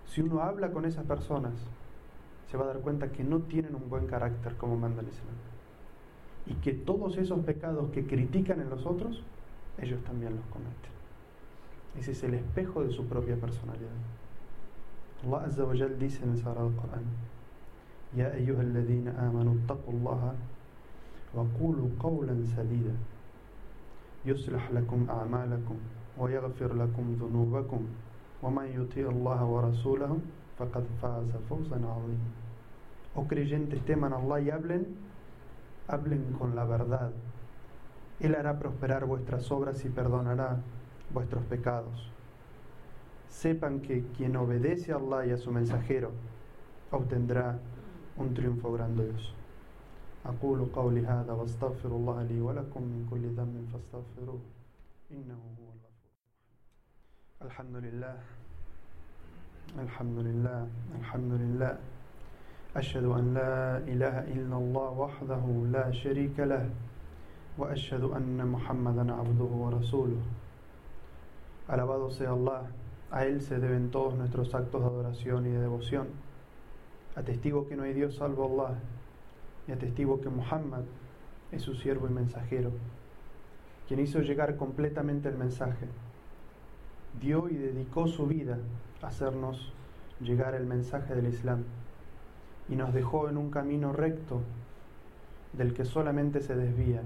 Si 0.06 0.20
uno 0.20 0.40
habla 0.40 0.70
con 0.70 0.84
esas 0.84 1.04
personas, 1.04 1.52
se 2.50 2.56
va 2.56 2.64
a 2.64 2.68
dar 2.68 2.80
cuenta 2.80 3.10
que 3.10 3.24
no 3.24 3.40
tienen 3.40 3.74
un 3.74 3.88
buen 3.88 4.06
carácter 4.06 4.56
como 4.56 4.76
manda 4.76 5.02
el 5.02 5.08
Islam. 5.08 5.34
Y 6.46 6.54
que 6.54 6.72
todos 6.72 7.16
esos 7.16 7.40
pecados 7.40 7.90
que 7.90 8.06
critican 8.06 8.60
en 8.60 8.70
los 8.70 8.84
otros, 8.86 9.22
ellos 9.78 10.02
también 10.04 10.36
los 10.36 10.44
cometen. 10.46 10.92
Ese 11.98 12.12
es 12.12 12.22
el 12.24 12.34
espejo 12.34 12.84
de 12.84 12.90
su 12.90 13.06
propia 13.06 13.36
personalidad. 13.36 13.88
Allah 15.24 15.46
Azza 15.46 15.64
wa 15.64 15.76
Jal 15.76 15.98
dice 15.98 16.22
en 16.22 16.32
el 16.32 16.38
Sagrado 16.38 16.70
Corán: 16.76 17.04
Ya 18.14 18.26
ayyuhalladhina 18.26 19.14
amanu 19.18 19.58
taqullaha 19.66 20.34
wa 21.32 21.44
qulu 21.58 21.96
qawlan 21.98 22.46
sadida. 22.46 22.92
يصلح 24.25 24.71
لكم 24.71 25.07
أعمالكم 25.09 25.77
ويغفر 26.17 26.73
لكم 26.73 27.17
ذنوبكم 27.21 27.87
ومن 28.43 28.65
يطيع 28.65 29.09
الله 29.09 29.45
ورسوله 29.45 30.17
فقد 30.57 30.85
فاز 31.01 31.31
فوزا 31.49 31.75
عظيما 31.75 32.29
Oh 33.15 33.27
creyentes, 33.27 33.83
teman 33.85 34.13
a 34.13 34.17
Allah 34.17 34.39
y 34.39 34.49
hablen, 34.51 34.95
hablen 35.87 36.31
con 36.37 36.55
la 36.55 36.63
verdad. 36.63 37.11
Él 38.19 38.35
hará 38.35 38.59
prosperar 38.59 39.05
vuestras 39.05 39.51
obras 39.51 39.83
y 39.83 39.89
perdonará 39.89 40.57
vuestros 41.11 41.43
pecados. 41.45 42.11
Sepan 43.27 43.79
que 43.81 44.03
quien 44.15 44.35
obedece 44.35 44.91
a 44.91 44.97
Allah 44.97 45.25
y 45.25 45.31
a 45.31 45.37
su 45.37 45.51
mensajero 45.51 46.11
obtendrá 46.91 47.57
un 48.17 48.33
triunfo 48.33 48.71
grandioso. 48.73 49.33
أقول 50.26 50.64
قولي 50.74 51.06
هذا 51.06 51.32
واستغفر 51.32 51.88
الله 51.88 52.22
لي 52.22 52.40
ولكم 52.40 52.82
من 52.82 53.06
كل 53.10 53.24
ذنب 53.36 53.68
فاستغفروه. 53.72 54.40
إنه 55.10 55.34
هو 55.34 55.68
الغفور 55.76 56.14
الحمد 57.42 57.76
لله. 57.76 58.16
الحمد 59.78 60.18
لله. 60.18 60.68
الحمد 61.00 61.32
لله. 61.32 61.78
أشهد 62.76 63.04
أن 63.04 63.34
لا 63.34 63.78
إله 63.78 64.16
إلا 64.34 64.56
الله 64.56 64.90
وحده 64.90 65.44
لا 65.72 65.92
شريك 65.92 66.40
له 66.40 66.70
وأشهد 67.58 68.02
أن 68.02 68.46
محمدا 68.46 69.12
عبده 69.12 69.50
ورسوله. 69.62 70.22
Alabado 71.66 72.10
sea 72.10 72.30
Allah, 72.30 72.66
a 73.10 73.24
Él 73.24 73.40
se 73.40 73.58
deben 73.58 73.90
todos 73.90 74.14
nuestros 74.14 74.54
actos 74.54 74.82
de 74.82 74.86
adoración 74.86 75.46
y 75.46 75.50
de 75.50 75.60
devoción. 75.60 76.08
Atestigo 77.16 77.66
que 77.68 77.76
no 77.76 77.84
hay 77.84 77.94
Dios 77.94 78.16
salvo 78.16 78.44
Allah. 78.44 78.76
Y 79.66 79.72
atestigo 79.72 80.20
que 80.20 80.28
Muhammad 80.28 80.82
es 81.52 81.62
su 81.62 81.74
siervo 81.74 82.08
y 82.08 82.12
mensajero, 82.12 82.70
quien 83.86 84.00
hizo 84.00 84.20
llegar 84.20 84.56
completamente 84.56 85.28
el 85.28 85.36
mensaje, 85.36 85.86
dio 87.20 87.48
y 87.48 87.54
dedicó 87.54 88.06
su 88.06 88.26
vida 88.26 88.58
a 89.02 89.08
hacernos 89.08 89.72
llegar 90.20 90.54
el 90.54 90.66
mensaje 90.66 91.14
del 91.14 91.26
Islam 91.26 91.64
y 92.68 92.76
nos 92.76 92.94
dejó 92.94 93.28
en 93.28 93.36
un 93.36 93.50
camino 93.50 93.92
recto 93.92 94.40
del 95.52 95.74
que 95.74 95.84
solamente 95.84 96.40
se 96.40 96.56
desvía 96.56 97.02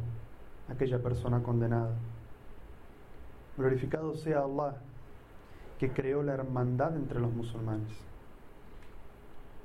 aquella 0.68 1.02
persona 1.02 1.42
condenada. 1.42 1.94
Glorificado 3.56 4.14
sea 4.14 4.40
Allah 4.40 4.76
que 5.78 5.90
creó 5.90 6.22
la 6.22 6.34
hermandad 6.34 6.96
entre 6.96 7.20
los 7.20 7.32
musulmanes. 7.32 7.92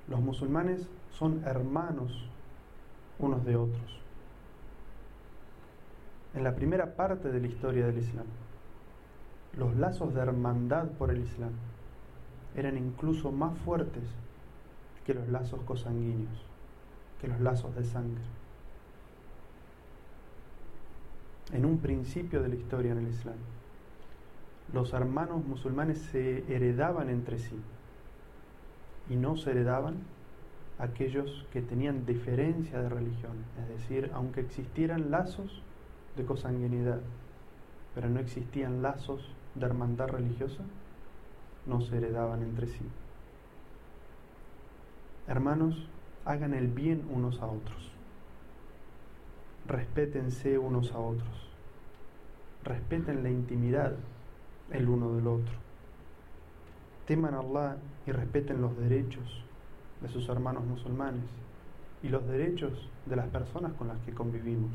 Los 0.08 0.20
musulmanes 0.20 0.88
son 1.12 1.44
hermanos 1.46 2.28
unos 3.24 3.46
de 3.46 3.56
otros. 3.56 4.02
En 6.34 6.44
la 6.44 6.56
primera 6.56 6.96
parte 6.96 7.32
de 7.32 7.40
la 7.40 7.48
historia 7.48 7.86
del 7.86 7.98
Islam, 7.98 8.26
los 9.58 9.76
lazos 9.76 10.14
de 10.14 10.22
hermandad 10.22 10.88
por 10.92 11.12
el 11.12 11.22
Islam 11.22 11.52
eran 12.56 12.78
incluso 12.78 13.32
más 13.32 13.58
fuertes 13.60 14.04
que 15.06 15.14
los 15.14 15.28
lazos 15.30 15.62
cosanguíneos, 15.62 16.46
que 17.22 17.28
los 17.28 17.40
lazos 17.40 17.76
de 17.76 17.84
sangre. 17.84 18.24
En 21.52 21.66
un 21.66 21.78
principio 21.80 22.42
de 22.42 22.50
la 22.50 22.56
historia 22.56 22.94
en 22.94 23.00
el 23.00 23.08
Islam, 23.10 23.36
los 24.74 24.94
hermanos 24.94 25.46
musulmanes 25.46 26.00
se 26.00 26.52
heredaban 26.54 27.10
entre 27.10 27.38
sí 27.38 27.60
y 29.10 29.16
no 29.16 29.38
se 29.38 29.52
heredaban 29.52 29.98
aquellos 30.80 31.46
que 31.52 31.62
tenían 31.62 32.06
diferencia 32.06 32.82
de 32.82 32.90
religión, 32.90 33.46
es 33.62 33.68
decir, 33.70 34.12
aunque 34.14 34.42
existieran 34.42 35.12
lazos 35.12 35.62
de 36.18 36.26
cosanguinidad, 36.26 37.00
pero 37.94 38.10
no 38.10 38.20
existían 38.20 38.82
lazos 38.82 39.30
de 39.56 39.66
hermandad 39.66 40.08
religiosa, 40.08 40.64
no 41.66 41.82
se 41.82 41.98
heredaban 41.98 42.42
entre 42.42 42.68
sí. 42.68 42.86
Hermanos, 45.28 45.88
hagan 46.26 46.54
el 46.54 46.68
bien 46.68 47.06
unos 47.10 47.40
a 47.40 47.46
otros. 47.46 47.92
Respétense 49.68 50.58
unos 50.58 50.92
a 50.92 51.00
otros. 51.00 51.50
Respeten 52.64 53.24
la 53.24 53.30
intimidad 53.30 53.96
el 54.72 54.90
uno 54.90 55.14
del 55.16 55.28
otro. 55.28 55.54
Teman 57.06 57.36
a 57.36 57.40
Allah 57.40 57.78
y 58.06 58.12
respeten 58.12 58.62
los 58.62 58.78
derechos 58.78 59.43
de 60.04 60.10
sus 60.10 60.28
hermanos 60.30 60.66
musulmanes 60.66 61.24
y 62.04 62.10
los 62.10 62.28
derechos 62.28 62.90
de 63.06 63.16
las 63.16 63.28
personas 63.30 63.74
con 63.74 63.88
las 63.88 63.98
que 64.00 64.14
convivimos. 64.14 64.72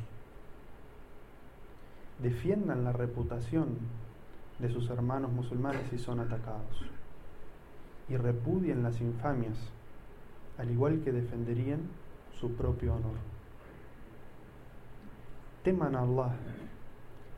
Defiendan 2.21 2.83
la 2.83 2.93
reputación 2.93 3.77
de 4.59 4.71
sus 4.71 4.89
hermanos 4.91 5.31
musulmanes 5.31 5.83
si 5.91 5.99
son 5.99 6.19
atacados 6.19 6.85
y 8.09 8.17
repudien 8.17 8.83
las 8.83 9.01
infamias, 9.03 9.57
al 10.57 10.71
igual 10.71 11.03
que 11.05 11.13
defenderían 11.13 11.81
su 12.41 12.55
propio 12.55 12.95
honor. 12.95 13.15
Teman 15.63 15.95
a 15.95 16.01
Allah 16.01 16.33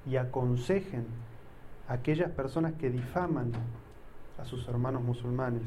y 0.06 0.16
aconsejen 0.16 1.06
a 1.88 1.94
aquellas 1.94 2.30
personas 2.30 2.74
que 2.74 2.88
difaman 2.88 3.50
a 4.38 4.44
sus 4.44 4.66
hermanos 4.68 5.02
musulmanes 5.02 5.62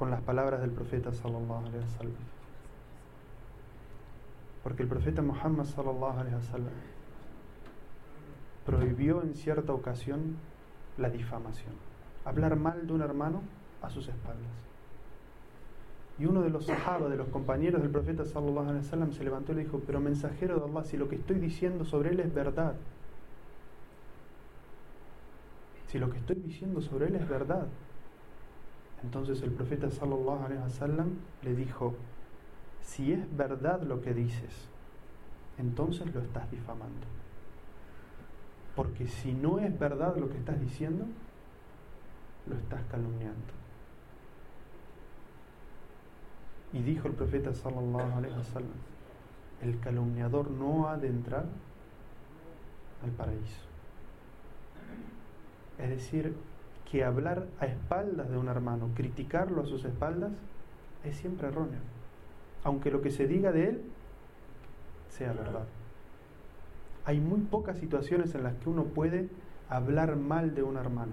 con 0.00 0.10
las 0.10 0.22
palabras 0.22 0.62
del 0.62 0.70
profeta 0.70 1.12
sallallahu 1.12 1.66
alaihi 1.66 1.84
wasallam. 1.84 2.22
Porque 4.62 4.82
el 4.82 4.88
profeta 4.88 5.20
Muhammad 5.20 5.64
sallallahu 5.64 6.18
alaihi 6.18 6.36
wasallam 6.36 6.72
prohibió 8.64 9.22
en 9.22 9.34
cierta 9.34 9.74
ocasión 9.74 10.36
la 10.96 11.10
difamación, 11.10 11.74
hablar 12.24 12.56
mal 12.56 12.86
de 12.86 12.94
un 12.94 13.02
hermano 13.02 13.42
a 13.82 13.90
sus 13.90 14.08
espaldas. 14.08 14.48
Y 16.18 16.24
uno 16.24 16.40
de 16.40 16.48
los 16.48 16.64
sahabas, 16.64 17.10
de 17.10 17.18
los 17.18 17.28
compañeros 17.28 17.82
del 17.82 17.90
profeta 17.90 18.24
sallallahu 18.24 18.70
alaihi 18.70 18.86
wasallam 18.86 19.12
se 19.12 19.22
levantó 19.22 19.52
y 19.52 19.56
le 19.56 19.64
dijo, 19.64 19.82
"Pero 19.86 20.00
mensajero 20.00 20.58
de 20.58 20.64
Allah, 20.64 20.82
si 20.82 20.96
lo 20.96 21.10
que 21.10 21.16
estoy 21.16 21.38
diciendo 21.38 21.84
sobre 21.84 22.08
él 22.08 22.20
es 22.20 22.32
verdad, 22.32 22.74
si 25.88 25.98
lo 25.98 26.08
que 26.08 26.16
estoy 26.16 26.36
diciendo 26.36 26.80
sobre 26.80 27.08
él 27.08 27.16
es 27.16 27.28
verdad, 27.28 27.66
entonces 29.02 29.42
el 29.42 29.52
profeta 29.52 29.90
sallallahu 29.90 30.44
alaihi 30.44 30.62
wasallam 30.62 31.16
le 31.42 31.54
dijo, 31.54 31.94
si 32.82 33.12
es 33.12 33.36
verdad 33.36 33.82
lo 33.82 34.00
que 34.00 34.12
dices, 34.12 34.68
entonces 35.58 36.12
lo 36.14 36.20
estás 36.20 36.50
difamando. 36.50 37.06
Porque 38.76 39.06
si 39.06 39.32
no 39.32 39.58
es 39.58 39.78
verdad 39.78 40.16
lo 40.16 40.28
que 40.28 40.38
estás 40.38 40.60
diciendo, 40.60 41.06
lo 42.46 42.56
estás 42.56 42.82
calumniando. 42.90 43.52
Y 46.72 46.82
dijo 46.82 47.08
el 47.08 47.14
profeta 47.14 47.52
sallallahu 47.52 48.18
alaihi 48.18 48.36
wasallam, 48.36 48.78
el 49.62 49.78
calumniador 49.80 50.50
no 50.50 50.88
ha 50.88 50.96
de 50.96 51.08
entrar 51.08 51.46
al 53.02 53.10
paraíso. 53.10 53.70
Es 55.78 55.90
decir, 55.90 56.34
que 56.90 57.04
hablar 57.04 57.46
a 57.60 57.66
espaldas 57.66 58.28
de 58.30 58.36
un 58.36 58.48
hermano, 58.48 58.90
criticarlo 58.96 59.62
a 59.62 59.66
sus 59.66 59.84
espaldas, 59.84 60.32
es 61.04 61.16
siempre 61.16 61.48
erróneo. 61.48 61.78
Aunque 62.64 62.90
lo 62.90 63.00
que 63.00 63.12
se 63.12 63.28
diga 63.28 63.52
de 63.52 63.68
él 63.68 63.82
sea 65.08 65.32
verdad. 65.32 65.66
Hay 67.04 67.20
muy 67.20 67.40
pocas 67.40 67.78
situaciones 67.78 68.34
en 68.34 68.42
las 68.42 68.54
que 68.54 68.68
uno 68.68 68.84
puede 68.84 69.28
hablar 69.68 70.16
mal 70.16 70.54
de 70.54 70.64
un 70.64 70.76
hermano 70.76 71.12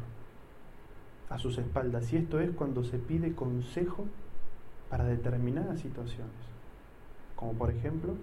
a 1.30 1.38
sus 1.38 1.58
espaldas. 1.60 2.12
Y 2.12 2.18
esto 2.18 2.40
es 2.40 2.52
cuando 2.52 2.84
se 2.84 2.98
pide 2.98 3.34
consejo 3.34 4.06
para 4.90 5.04
determinadas 5.06 5.80
situaciones. 5.80 6.34
Como 7.36 7.54
por 7.54 7.70
ejemplo, 7.70 8.16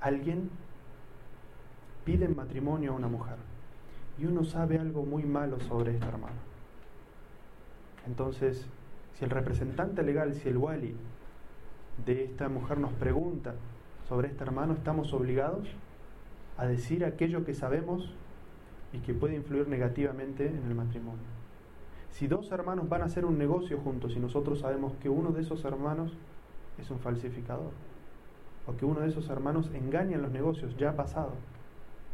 alguien 0.00 0.50
pide 2.04 2.28
matrimonio 2.28 2.92
a 2.92 2.96
una 2.96 3.08
mujer 3.08 3.36
y 4.18 4.26
uno 4.26 4.44
sabe 4.44 4.78
algo 4.78 5.04
muy 5.04 5.24
malo 5.24 5.60
sobre 5.60 5.92
esta 5.92 6.08
hermana. 6.08 6.36
Entonces, 8.06 8.66
si 9.14 9.24
el 9.24 9.30
representante 9.30 10.02
legal, 10.02 10.34
si 10.34 10.48
el 10.48 10.56
wali 10.56 10.94
de 12.04 12.24
esta 12.24 12.48
mujer 12.48 12.78
nos 12.78 12.92
pregunta 12.92 13.54
sobre 14.08 14.28
este 14.28 14.44
hermano, 14.44 14.74
estamos 14.74 15.12
obligados 15.12 15.68
a 16.56 16.66
decir 16.66 17.04
aquello 17.04 17.44
que 17.44 17.54
sabemos 17.54 18.14
y 18.92 18.98
que 18.98 19.14
puede 19.14 19.34
influir 19.34 19.68
negativamente 19.68 20.46
en 20.46 20.64
el 20.66 20.74
matrimonio. 20.74 21.24
Si 22.10 22.28
dos 22.28 22.50
hermanos 22.52 22.88
van 22.88 23.02
a 23.02 23.06
hacer 23.06 23.26
un 23.26 23.36
negocio 23.36 23.78
juntos 23.78 24.14
y 24.16 24.20
nosotros 24.20 24.60
sabemos 24.60 24.94
que 25.02 25.10
uno 25.10 25.32
de 25.32 25.42
esos 25.42 25.64
hermanos 25.64 26.16
es 26.78 26.90
un 26.90 26.98
falsificador, 26.98 27.72
o 28.66 28.76
que 28.76 28.84
uno 28.84 29.00
de 29.00 29.08
esos 29.08 29.28
hermanos 29.28 29.70
engaña 29.74 30.16
en 30.16 30.22
los 30.22 30.30
negocios, 30.30 30.76
ya 30.76 30.96
pasado, 30.96 31.32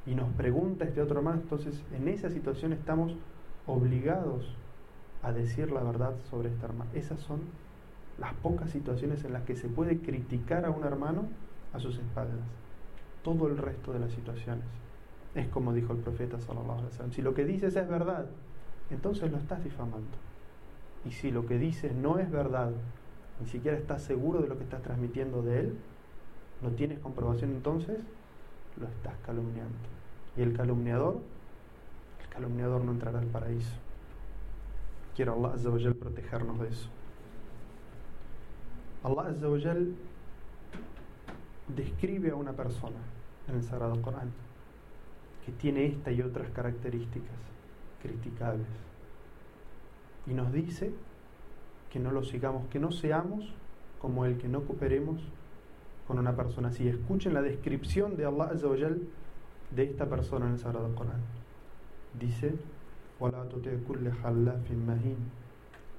y 0.07 0.15
nos 0.15 0.29
pregunta 0.35 0.85
este 0.85 1.01
otro 1.01 1.19
hermano, 1.19 1.41
entonces 1.43 1.83
en 1.93 2.09
esa 2.09 2.31
situación 2.31 2.73
estamos 2.73 3.15
obligados 3.67 4.57
a 5.23 5.33
decir 5.33 5.71
la 5.71 5.83
verdad 5.83 6.15
sobre 6.31 6.49
este 6.49 6.65
hermano. 6.65 6.91
Esas 6.95 7.21
son 7.21 7.41
las 8.19 8.35
pocas 8.35 8.71
situaciones 8.71 9.25
en 9.25 9.33
las 9.33 9.43
que 9.43 9.55
se 9.55 9.69
puede 9.69 10.01
criticar 10.01 10.65
a 10.65 10.71
un 10.71 10.85
hermano 10.85 11.27
a 11.73 11.79
sus 11.79 11.99
espaldas. 11.99 12.45
Todo 13.23 13.47
el 13.47 13.57
resto 13.57 13.93
de 13.93 14.01
las 14.01 14.13
situaciones 14.13 14.65
es 15.35 15.49
como 15.49 15.73
dijo 15.73 15.93
el 15.93 16.01
profeta 16.01 16.39
sallallahu 16.39 16.73
alaihi 16.73 16.87
wasallam. 16.87 17.13
Si 17.13 17.23
lo 17.23 17.35
que 17.35 17.45
dices 17.45 17.77
es 17.77 17.89
verdad, 17.89 18.27
entonces 18.91 19.31
lo 19.31 19.39
estás 19.39 19.63
difamando. 19.63 20.19
Y 21.05 21.13
si 21.13 21.31
lo 21.31 21.47
que 21.47 21.59
dices 21.59 21.95
no 21.95 22.19
es 22.19 22.31
verdad, 22.31 22.73
ni 23.41 23.47
siquiera 23.47 23.77
estás 23.77 24.03
seguro 24.03 24.41
de 24.43 24.49
lo 24.49 24.57
que 24.57 24.65
estás 24.65 24.83
transmitiendo 24.83 25.43
de 25.43 25.61
él, 25.61 25.79
no 26.61 26.71
tienes 26.71 26.99
comprobación 26.99 27.51
entonces, 27.51 27.99
lo 28.79 28.87
estás 28.87 29.15
calumniando. 29.25 29.77
Y 30.37 30.43
el 30.43 30.57
calumniador, 30.57 31.21
el 32.23 32.29
calumniador 32.29 32.85
no 32.85 32.93
entrará 32.93 33.19
al 33.19 33.27
paraíso. 33.27 33.75
Quiero 35.15 35.35
Allah 35.35 35.55
Azza 35.55 35.71
protegernos 35.95 36.61
de 36.61 36.69
eso. 36.69 36.89
Allah 39.05 39.29
Azza 39.29 39.47
describe 41.69 42.31
a 42.31 42.35
una 42.35 42.53
persona 42.53 42.99
en 43.49 43.57
el 43.57 43.63
Sagrado 43.63 44.01
Corán 44.01 44.31
que 45.45 45.53
tiene 45.53 45.87
esta 45.87 46.13
y 46.13 46.23
otras 46.23 46.51
características 46.51 47.37
criticables. 48.01 48.67
Y 50.27 50.35
nos 50.35 50.53
dice 50.53 50.93
que 51.91 51.99
no 51.99 52.13
lo 52.13 52.23
sigamos, 52.23 52.67
que 52.69 52.79
no 52.79 52.93
seamos 52.93 53.53
como 54.01 54.25
el 54.25 54.39
que 54.39 54.49
no 54.49 54.63
cooperemos 54.63 55.21
con 56.07 56.19
una 56.19 56.35
persona 56.35 56.69
así. 56.69 56.89
Escuchen 56.89 57.35
la 57.35 57.43
descripción 57.43 58.17
de 58.17 58.27
Allah 58.27 58.51
Azza 58.53 58.69
wa 58.69 58.77
de 58.77 59.83
esta 59.83 60.07
persona 60.07 60.47
en 60.47 60.53
el 60.53 60.59
Sagrado 60.59 60.95
Corán. 60.95 61.21
Dice, 62.19 62.55
ولا 63.23 63.45
تطع 63.45 63.71
كل 63.89 64.11
خلاف 64.23 64.67
مهين 64.89 65.21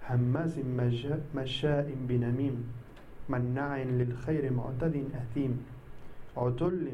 هماز 0.09 0.59
مشاء 1.35 1.87
بنميم 2.07 2.55
مناع 3.29 3.77
للخير 3.83 4.53
معتد 4.53 4.95
أثيم 5.21 5.53
عتل 6.37 6.87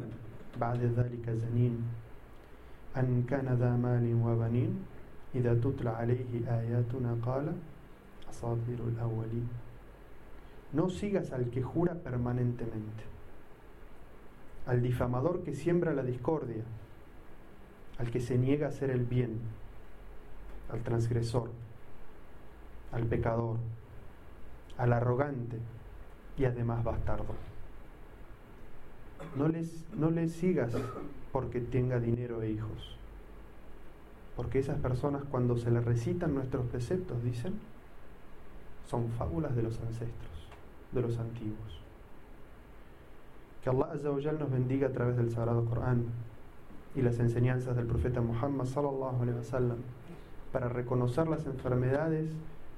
بعد 0.62 0.82
ذلك 0.98 1.30
زنين 1.30 1.76
أن 2.98 3.24
كان 3.30 3.48
ذا 3.62 3.72
مال 3.76 4.06
وبنين 4.26 4.72
إذا 5.36 5.54
تتلى 5.54 5.90
عليه 5.90 6.32
آياتنا 6.48 7.18
قال 7.26 7.54
أساطير 8.30 8.80
الأولين 8.88 9.48
No 10.72 10.90
sigas 10.90 11.32
al 11.32 11.50
que 11.50 11.64
jura 11.64 11.96
permanentemente, 11.96 13.04
al 14.68 14.84
difamador 14.84 15.44
que 15.44 15.56
siembra 15.56 15.94
la 15.94 16.04
discordia, 16.04 16.64
al 17.98 18.12
que 18.12 18.20
se 18.20 18.38
niega 18.38 18.68
a 18.68 18.70
hacer 18.70 18.92
el 18.92 19.04
bien, 19.04 19.40
al 20.72 20.84
transgresor, 20.84 21.50
al 22.92 23.06
pecador, 23.06 23.58
al 24.78 24.94
arrogante 24.94 25.58
y 26.38 26.46
además 26.46 26.84
bastardo. 26.84 27.34
No 29.36 29.48
les, 29.48 29.86
no 29.96 30.12
les 30.12 30.34
sigas 30.34 30.72
porque 31.32 31.62
tenga 31.62 32.00
dinero 32.00 32.44
e 32.44 32.52
hijos. 32.52 32.96
Porque 34.36 34.60
esas 34.60 34.80
personas 34.80 35.24
cuando 35.32 35.58
se 35.58 35.72
les 35.72 35.84
recitan 35.84 36.36
nuestros 36.36 36.68
preceptos 36.68 37.24
dicen, 37.24 37.60
son 38.86 39.10
fábulas 39.10 39.56
de 39.56 39.64
los 39.64 39.80
ancestros 39.82 40.29
de 40.92 41.02
los 41.02 41.18
antiguos. 41.18 41.82
Que 43.64 43.70
Allah 43.70 43.90
Azza 43.94 44.32
nos 44.32 44.52
bendiga 44.52 44.88
a 44.88 44.92
través 44.92 45.18
del 45.18 45.32
Sagrado 45.32 45.66
Corán 45.66 46.06
y 46.96 47.02
las 47.02 47.20
enseñanzas 47.20 47.76
del 47.76 47.86
profeta 47.86 48.22
Muhammad 48.22 48.66
sallallahu 48.66 49.24
wasallam 49.38 49.78
para 50.52 50.70
reconocer 50.70 51.28
las 51.28 51.46
enfermedades 51.46 52.32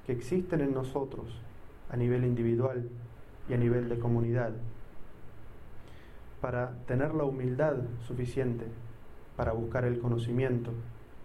que 0.06 0.12
existen 0.12 0.62
en 0.62 0.74
nosotros 0.74 1.40
a 1.90 1.98
nivel 1.98 2.26
individual 2.26 2.90
y 3.50 3.54
a 3.54 3.58
nivel 3.58 3.90
de 3.90 4.00
comunidad, 4.00 4.52
para 6.42 6.72
tener 6.88 7.14
la 7.14 7.24
humildad 7.24 7.76
suficiente 8.08 8.66
para 9.36 9.54
buscar 9.54 9.86
el 9.86 10.00
conocimiento 10.00 10.72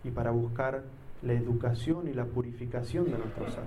y 0.04 0.10
para 0.10 0.30
buscar 0.30 0.84
la 1.22 1.32
educación 1.32 2.08
y 2.08 2.14
la 2.14 2.24
purificación 2.24 3.04
de 3.04 3.18
nuestro 3.18 3.50
ser, 3.50 3.64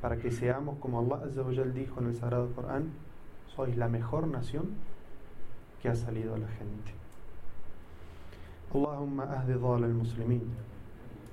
para 0.00 0.16
que 0.16 0.30
seamos 0.30 0.78
como 0.78 0.98
Allah 1.00 1.26
dijo 1.74 2.00
en 2.00 2.06
el 2.06 2.14
Sagrado 2.14 2.50
Corán, 2.54 2.90
sois 3.46 3.76
la 3.76 3.88
mejor 3.88 4.26
nación 4.26 4.70
que 5.82 5.88
ha 5.88 5.94
salido 5.94 6.34
a 6.34 6.38
la 6.38 6.48
gente. 6.48 7.00
اللهم 8.74 9.20
أهد 9.20 9.58
ضال 9.58 9.84
المسلمين 9.84 10.46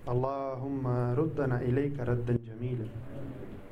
اللهم 0.10 0.88
ردنا 1.14 1.62
إليك 1.62 2.00
ردا 2.00 2.34
جميلا 2.34 2.88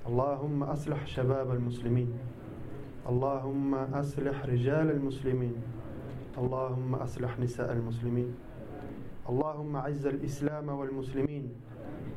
اللهم 0.08 0.63
أصلح 0.63 1.08
شباب 1.08 1.51
المسلمين 1.51 2.13
اللهم 3.10 3.75
أصلح 3.75 4.45
رجال 4.45 4.91
المسلمين 4.91 5.55
اللهم 6.38 6.95
أصلح 6.95 7.39
نساء 7.39 7.71
المسلمين 7.73 8.36
اللهم 9.29 9.75
عز 9.75 10.05
الإسلام 10.05 10.69
والمسلمين 10.69 11.45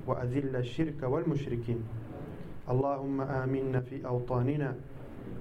وأذل 0.07 0.57
الشرك 0.57 1.03
والمشركين 1.03 1.81
اللهم 2.71 3.21
آمنا 3.21 3.81
في 3.81 4.07
أوطاننا 4.07 4.75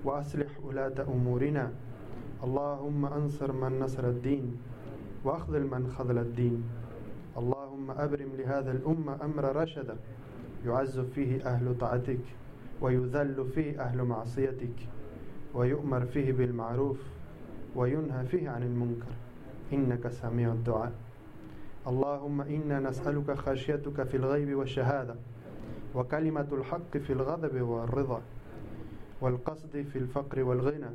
وأصلح 0.05 0.47
ولاة 0.63 1.05
أمورنا. 1.07 1.71
اللهم 2.43 3.05
أنصر 3.05 3.51
من 3.51 3.79
نصر 3.79 4.07
الدين 4.07 4.57
وأخذل 5.23 5.67
من 5.67 5.87
خذل 5.87 6.17
الدين. 6.17 6.63
اللهم 7.37 7.91
أبرم 7.91 8.29
لهذا 8.37 8.71
الأمة 8.71 9.17
أمر 9.25 9.55
رشدا 9.55 9.95
يعز 10.65 10.99
فيه 10.99 11.45
أهل 11.45 11.77
طاعتك 11.77 12.19
ويذل 12.81 13.45
فيه 13.55 13.81
أهل 13.81 14.03
معصيتك 14.03 14.77
ويؤمر 15.53 16.05
فيه 16.05 16.31
بالمعروف 16.31 16.99
وينهى 17.75 18.25
فيه 18.25 18.49
عن 18.49 18.63
المنكر. 18.63 19.13
إنك 19.73 20.07
سميع 20.07 20.51
الدعاء. 20.51 20.91
اللهم 21.87 22.41
إنا 22.41 22.79
نسألك 22.79 23.31
خشيتك 23.31 24.03
في 24.03 24.17
الغيب 24.17 24.55
والشهادة 24.55 25.15
وكلمة 25.95 26.47
الحق 26.51 26.97
في 26.97 27.13
الغضب 27.13 27.61
والرضا 27.61 28.21
والقصد 29.21 29.85
في 29.93 29.99
الفقر 29.99 30.43
والغنى 30.43 30.89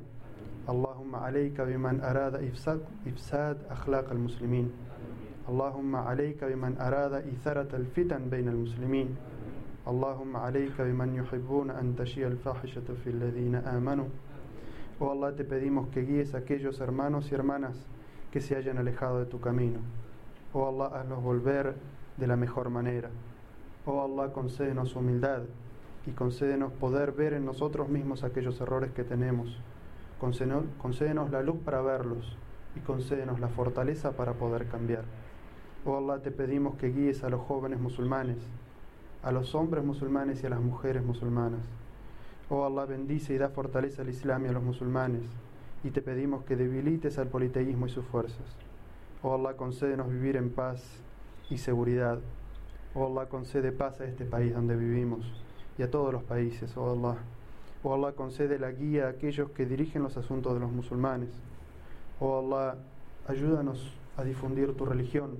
اللهم 0.68 1.16
عليك 1.16 1.60
بمن 1.60 2.00
أراد 2.00 2.34
إفساد, 2.34 2.80
إفساد 3.06 3.58
أخلاق 3.70 4.10
المسلمين 4.10 4.72
اللهم 5.48 5.96
عليك 5.96 6.44
بمن 6.44 6.78
أراد 6.80 7.12
إثارة 7.12 7.76
الفتن 7.76 8.28
بين 8.30 8.48
المسلمين 8.48 9.16
اللهم 9.88 10.36
عليك 10.36 10.80
بمن 10.80 11.14
يحبون 11.14 11.70
أن 11.70 11.96
تشيع 11.96 12.26
الفاحشة 12.26 12.94
في 13.04 13.10
الذين 13.10 13.54
آمنوا 13.54 14.08
Oh 15.00 15.10
Allah, 15.10 15.34
te 15.34 15.42
pedimos 15.42 15.88
que 15.88 16.02
guíes 16.02 16.32
a 16.34 16.38
aquellos 16.38 16.80
hermanos 16.80 17.32
y 17.32 17.34
hermanas 17.34 17.74
que 18.30 18.40
se 18.40 18.54
hayan 18.54 18.78
alejado 18.78 19.18
de 19.18 19.26
tu 19.26 19.40
camino. 19.40 19.80
Oh 20.52 20.68
Allah, 20.68 20.96
hazlos 20.96 21.20
volver 21.20 21.74
de 22.16 22.26
la 22.28 22.36
mejor 22.36 22.70
manera. 22.70 23.10
Oh 23.84 24.00
Allah, 24.02 24.32
concédenos 24.32 24.94
humildad 24.94 25.42
y 26.06 26.12
concédenos 26.12 26.72
poder 26.72 27.10
ver 27.10 27.32
en 27.32 27.44
nosotros 27.44 27.88
mismos 27.88 28.22
aquellos 28.22 28.60
errores 28.60 28.92
que 28.92 29.02
tenemos. 29.02 29.58
Concédenos 30.20 31.30
la 31.32 31.42
luz 31.42 31.56
para 31.64 31.82
verlos 31.82 32.36
y 32.76 32.80
concédenos 32.80 33.40
la 33.40 33.48
fortaleza 33.48 34.12
para 34.12 34.34
poder 34.34 34.68
cambiar. 34.68 35.02
Oh 35.84 35.96
Allah, 35.96 36.22
te 36.22 36.30
pedimos 36.30 36.76
que 36.76 36.92
guíes 36.92 37.24
a 37.24 37.28
los 37.28 37.40
jóvenes 37.40 37.80
musulmanes, 37.80 38.38
a 39.24 39.32
los 39.32 39.52
hombres 39.56 39.84
musulmanes 39.84 40.44
y 40.44 40.46
a 40.46 40.50
las 40.50 40.60
mujeres 40.60 41.02
musulmanas. 41.04 41.62
Oh 42.50 42.64
Allah, 42.64 42.84
bendice 42.84 43.34
y 43.34 43.38
da 43.38 43.48
fortaleza 43.48 44.02
al 44.02 44.10
Islam 44.10 44.46
y 44.46 44.48
a 44.48 44.52
los 44.52 44.62
musulmanes, 44.62 45.24
y 45.82 45.90
te 45.90 46.02
pedimos 46.02 46.44
que 46.44 46.54
debilites 46.54 47.18
al 47.18 47.26
politeísmo 47.26 47.86
y 47.86 47.90
sus 47.90 48.04
fuerzas. 48.04 48.46
Oh 49.24 49.34
Allah, 49.34 49.56
concédenos 49.56 50.08
vivir 50.08 50.36
en 50.36 50.50
paz 50.50 50.84
y 51.50 51.58
seguridad. 51.58 52.20
Oh 52.94 53.06
Allah, 53.06 53.26
concede 53.26 53.72
paz 53.72 54.02
a 54.02 54.04
este 54.04 54.26
país 54.26 54.52
donde 54.52 54.76
vivimos 54.76 55.24
y 55.78 55.82
a 55.82 55.90
todos 55.90 56.12
los 56.12 56.22
países, 56.24 56.76
oh 56.76 56.92
Allah. 56.92 57.16
Oh 57.82 57.94
Allah, 57.94 58.12
concede 58.12 58.58
la 58.58 58.70
guía 58.70 59.06
a 59.06 59.10
aquellos 59.10 59.50
que 59.52 59.64
dirigen 59.64 60.02
los 60.02 60.18
asuntos 60.18 60.52
de 60.52 60.60
los 60.60 60.70
musulmanes. 60.70 61.30
Oh 62.20 62.38
Allah, 62.38 62.76
ayúdanos 63.26 63.94
a 64.18 64.24
difundir 64.24 64.76
tu 64.76 64.84
religión. 64.84 65.38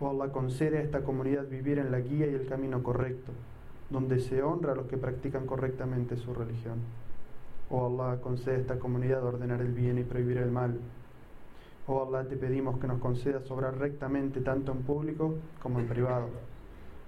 Oh 0.00 0.10
Allah, 0.10 0.32
concede 0.32 0.78
a 0.78 0.82
esta 0.82 1.02
comunidad 1.02 1.46
vivir 1.46 1.78
en 1.78 1.92
la 1.92 2.00
guía 2.00 2.26
y 2.26 2.34
el 2.34 2.48
camino 2.48 2.82
correcto, 2.82 3.30
donde 3.88 4.18
se 4.18 4.42
honra 4.42 4.72
a 4.72 4.74
los 4.74 4.86
que 4.86 4.96
practican 4.96 5.46
correctamente 5.46 6.16
su 6.16 6.34
religión. 6.34 6.80
Oh 7.70 7.86
Allah, 7.86 8.20
concede 8.20 8.56
a 8.56 8.58
esta 8.58 8.80
comunidad 8.80 9.24
ordenar 9.24 9.60
el 9.60 9.72
bien 9.72 9.98
y 9.98 10.02
prohibir 10.02 10.38
el 10.38 10.50
mal. 10.50 10.80
Oh 11.86 12.04
Allah, 12.08 12.28
te 12.28 12.36
pedimos 12.36 12.80
que 12.80 12.88
nos 12.88 12.98
concedas 12.98 13.48
obrar 13.52 13.78
rectamente 13.78 14.40
tanto 14.40 14.72
en 14.72 14.82
público 14.82 15.36
como 15.62 15.78
en 15.78 15.86
privado. 15.86 16.55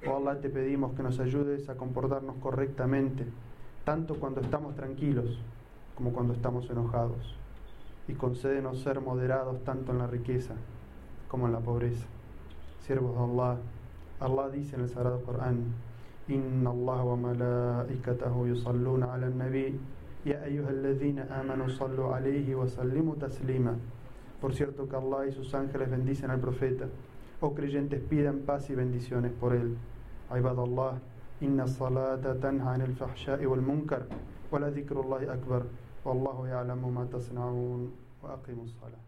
Oh 0.06 0.16
Allah, 0.16 0.40
te 0.40 0.48
pedimos 0.48 0.92
que 0.94 1.02
nos 1.02 1.18
ayudes 1.18 1.68
a 1.68 1.76
comportarnos 1.76 2.36
correctamente 2.36 3.26
tanto 3.84 4.14
cuando 4.16 4.40
estamos 4.40 4.76
tranquilos 4.76 5.40
como 5.96 6.12
cuando 6.12 6.34
estamos 6.34 6.70
enojados. 6.70 7.34
Y 8.06 8.12
concédenos 8.12 8.80
ser 8.80 9.00
moderados 9.00 9.64
tanto 9.64 9.92
en 9.92 9.98
la 9.98 10.06
riqueza 10.06 10.54
como 11.26 11.46
en 11.46 11.52
la 11.52 11.60
pobreza. 11.60 12.06
Siervos 12.80 13.16
de 13.16 13.24
Allah, 13.24 13.58
Allah 14.20 14.50
dice 14.50 14.76
en 14.76 14.82
el 14.82 14.88
Sagrado 14.88 15.20
Corán, 15.22 15.74
Inna 16.28 16.70
Allah 16.70 17.04
wa 17.04 17.16
malaikatahu 17.16 18.46
yusalluna 18.46 19.14
ala 19.14 19.30
nabi 19.30 19.80
Ya 20.24 20.42
ayyuhalladhina 20.42 21.26
amanu 21.40 21.70
sallu 21.70 22.12
alayhi 22.12 22.54
wa 22.54 22.68
sallimu 22.68 23.16
taslima. 23.16 23.74
Por 24.40 24.54
cierto 24.54 24.88
que 24.88 24.96
Allah 24.96 25.26
y 25.26 25.32
sus 25.32 25.54
ángeles 25.54 25.90
bendicen 25.90 26.30
al 26.30 26.40
profeta. 26.40 26.86
Oh 27.40 27.54
creyentes, 27.54 28.00
pidan 28.00 28.40
paz 28.40 28.68
y 28.68 28.74
bendiciones 28.74 29.30
por 29.30 29.54
él. 29.54 29.76
Ibadallah, 30.28 30.98
inna 31.40 31.68
salata 31.68 32.34
tanha 32.34 32.72
anil 32.72 32.96
fahsha'i 32.96 33.46
wal 33.46 33.62
munkar, 33.62 34.06
wa 34.50 34.58
la 34.58 34.70
dhikrullahi 34.70 35.28
akbar, 35.28 35.62
wallahu 36.04 36.48
ya'lamu 36.48 36.90
ma 36.90 37.04
tasna'un, 37.06 37.92
wa 38.22 38.34
aqimus 38.34 38.74
salah. 38.80 39.07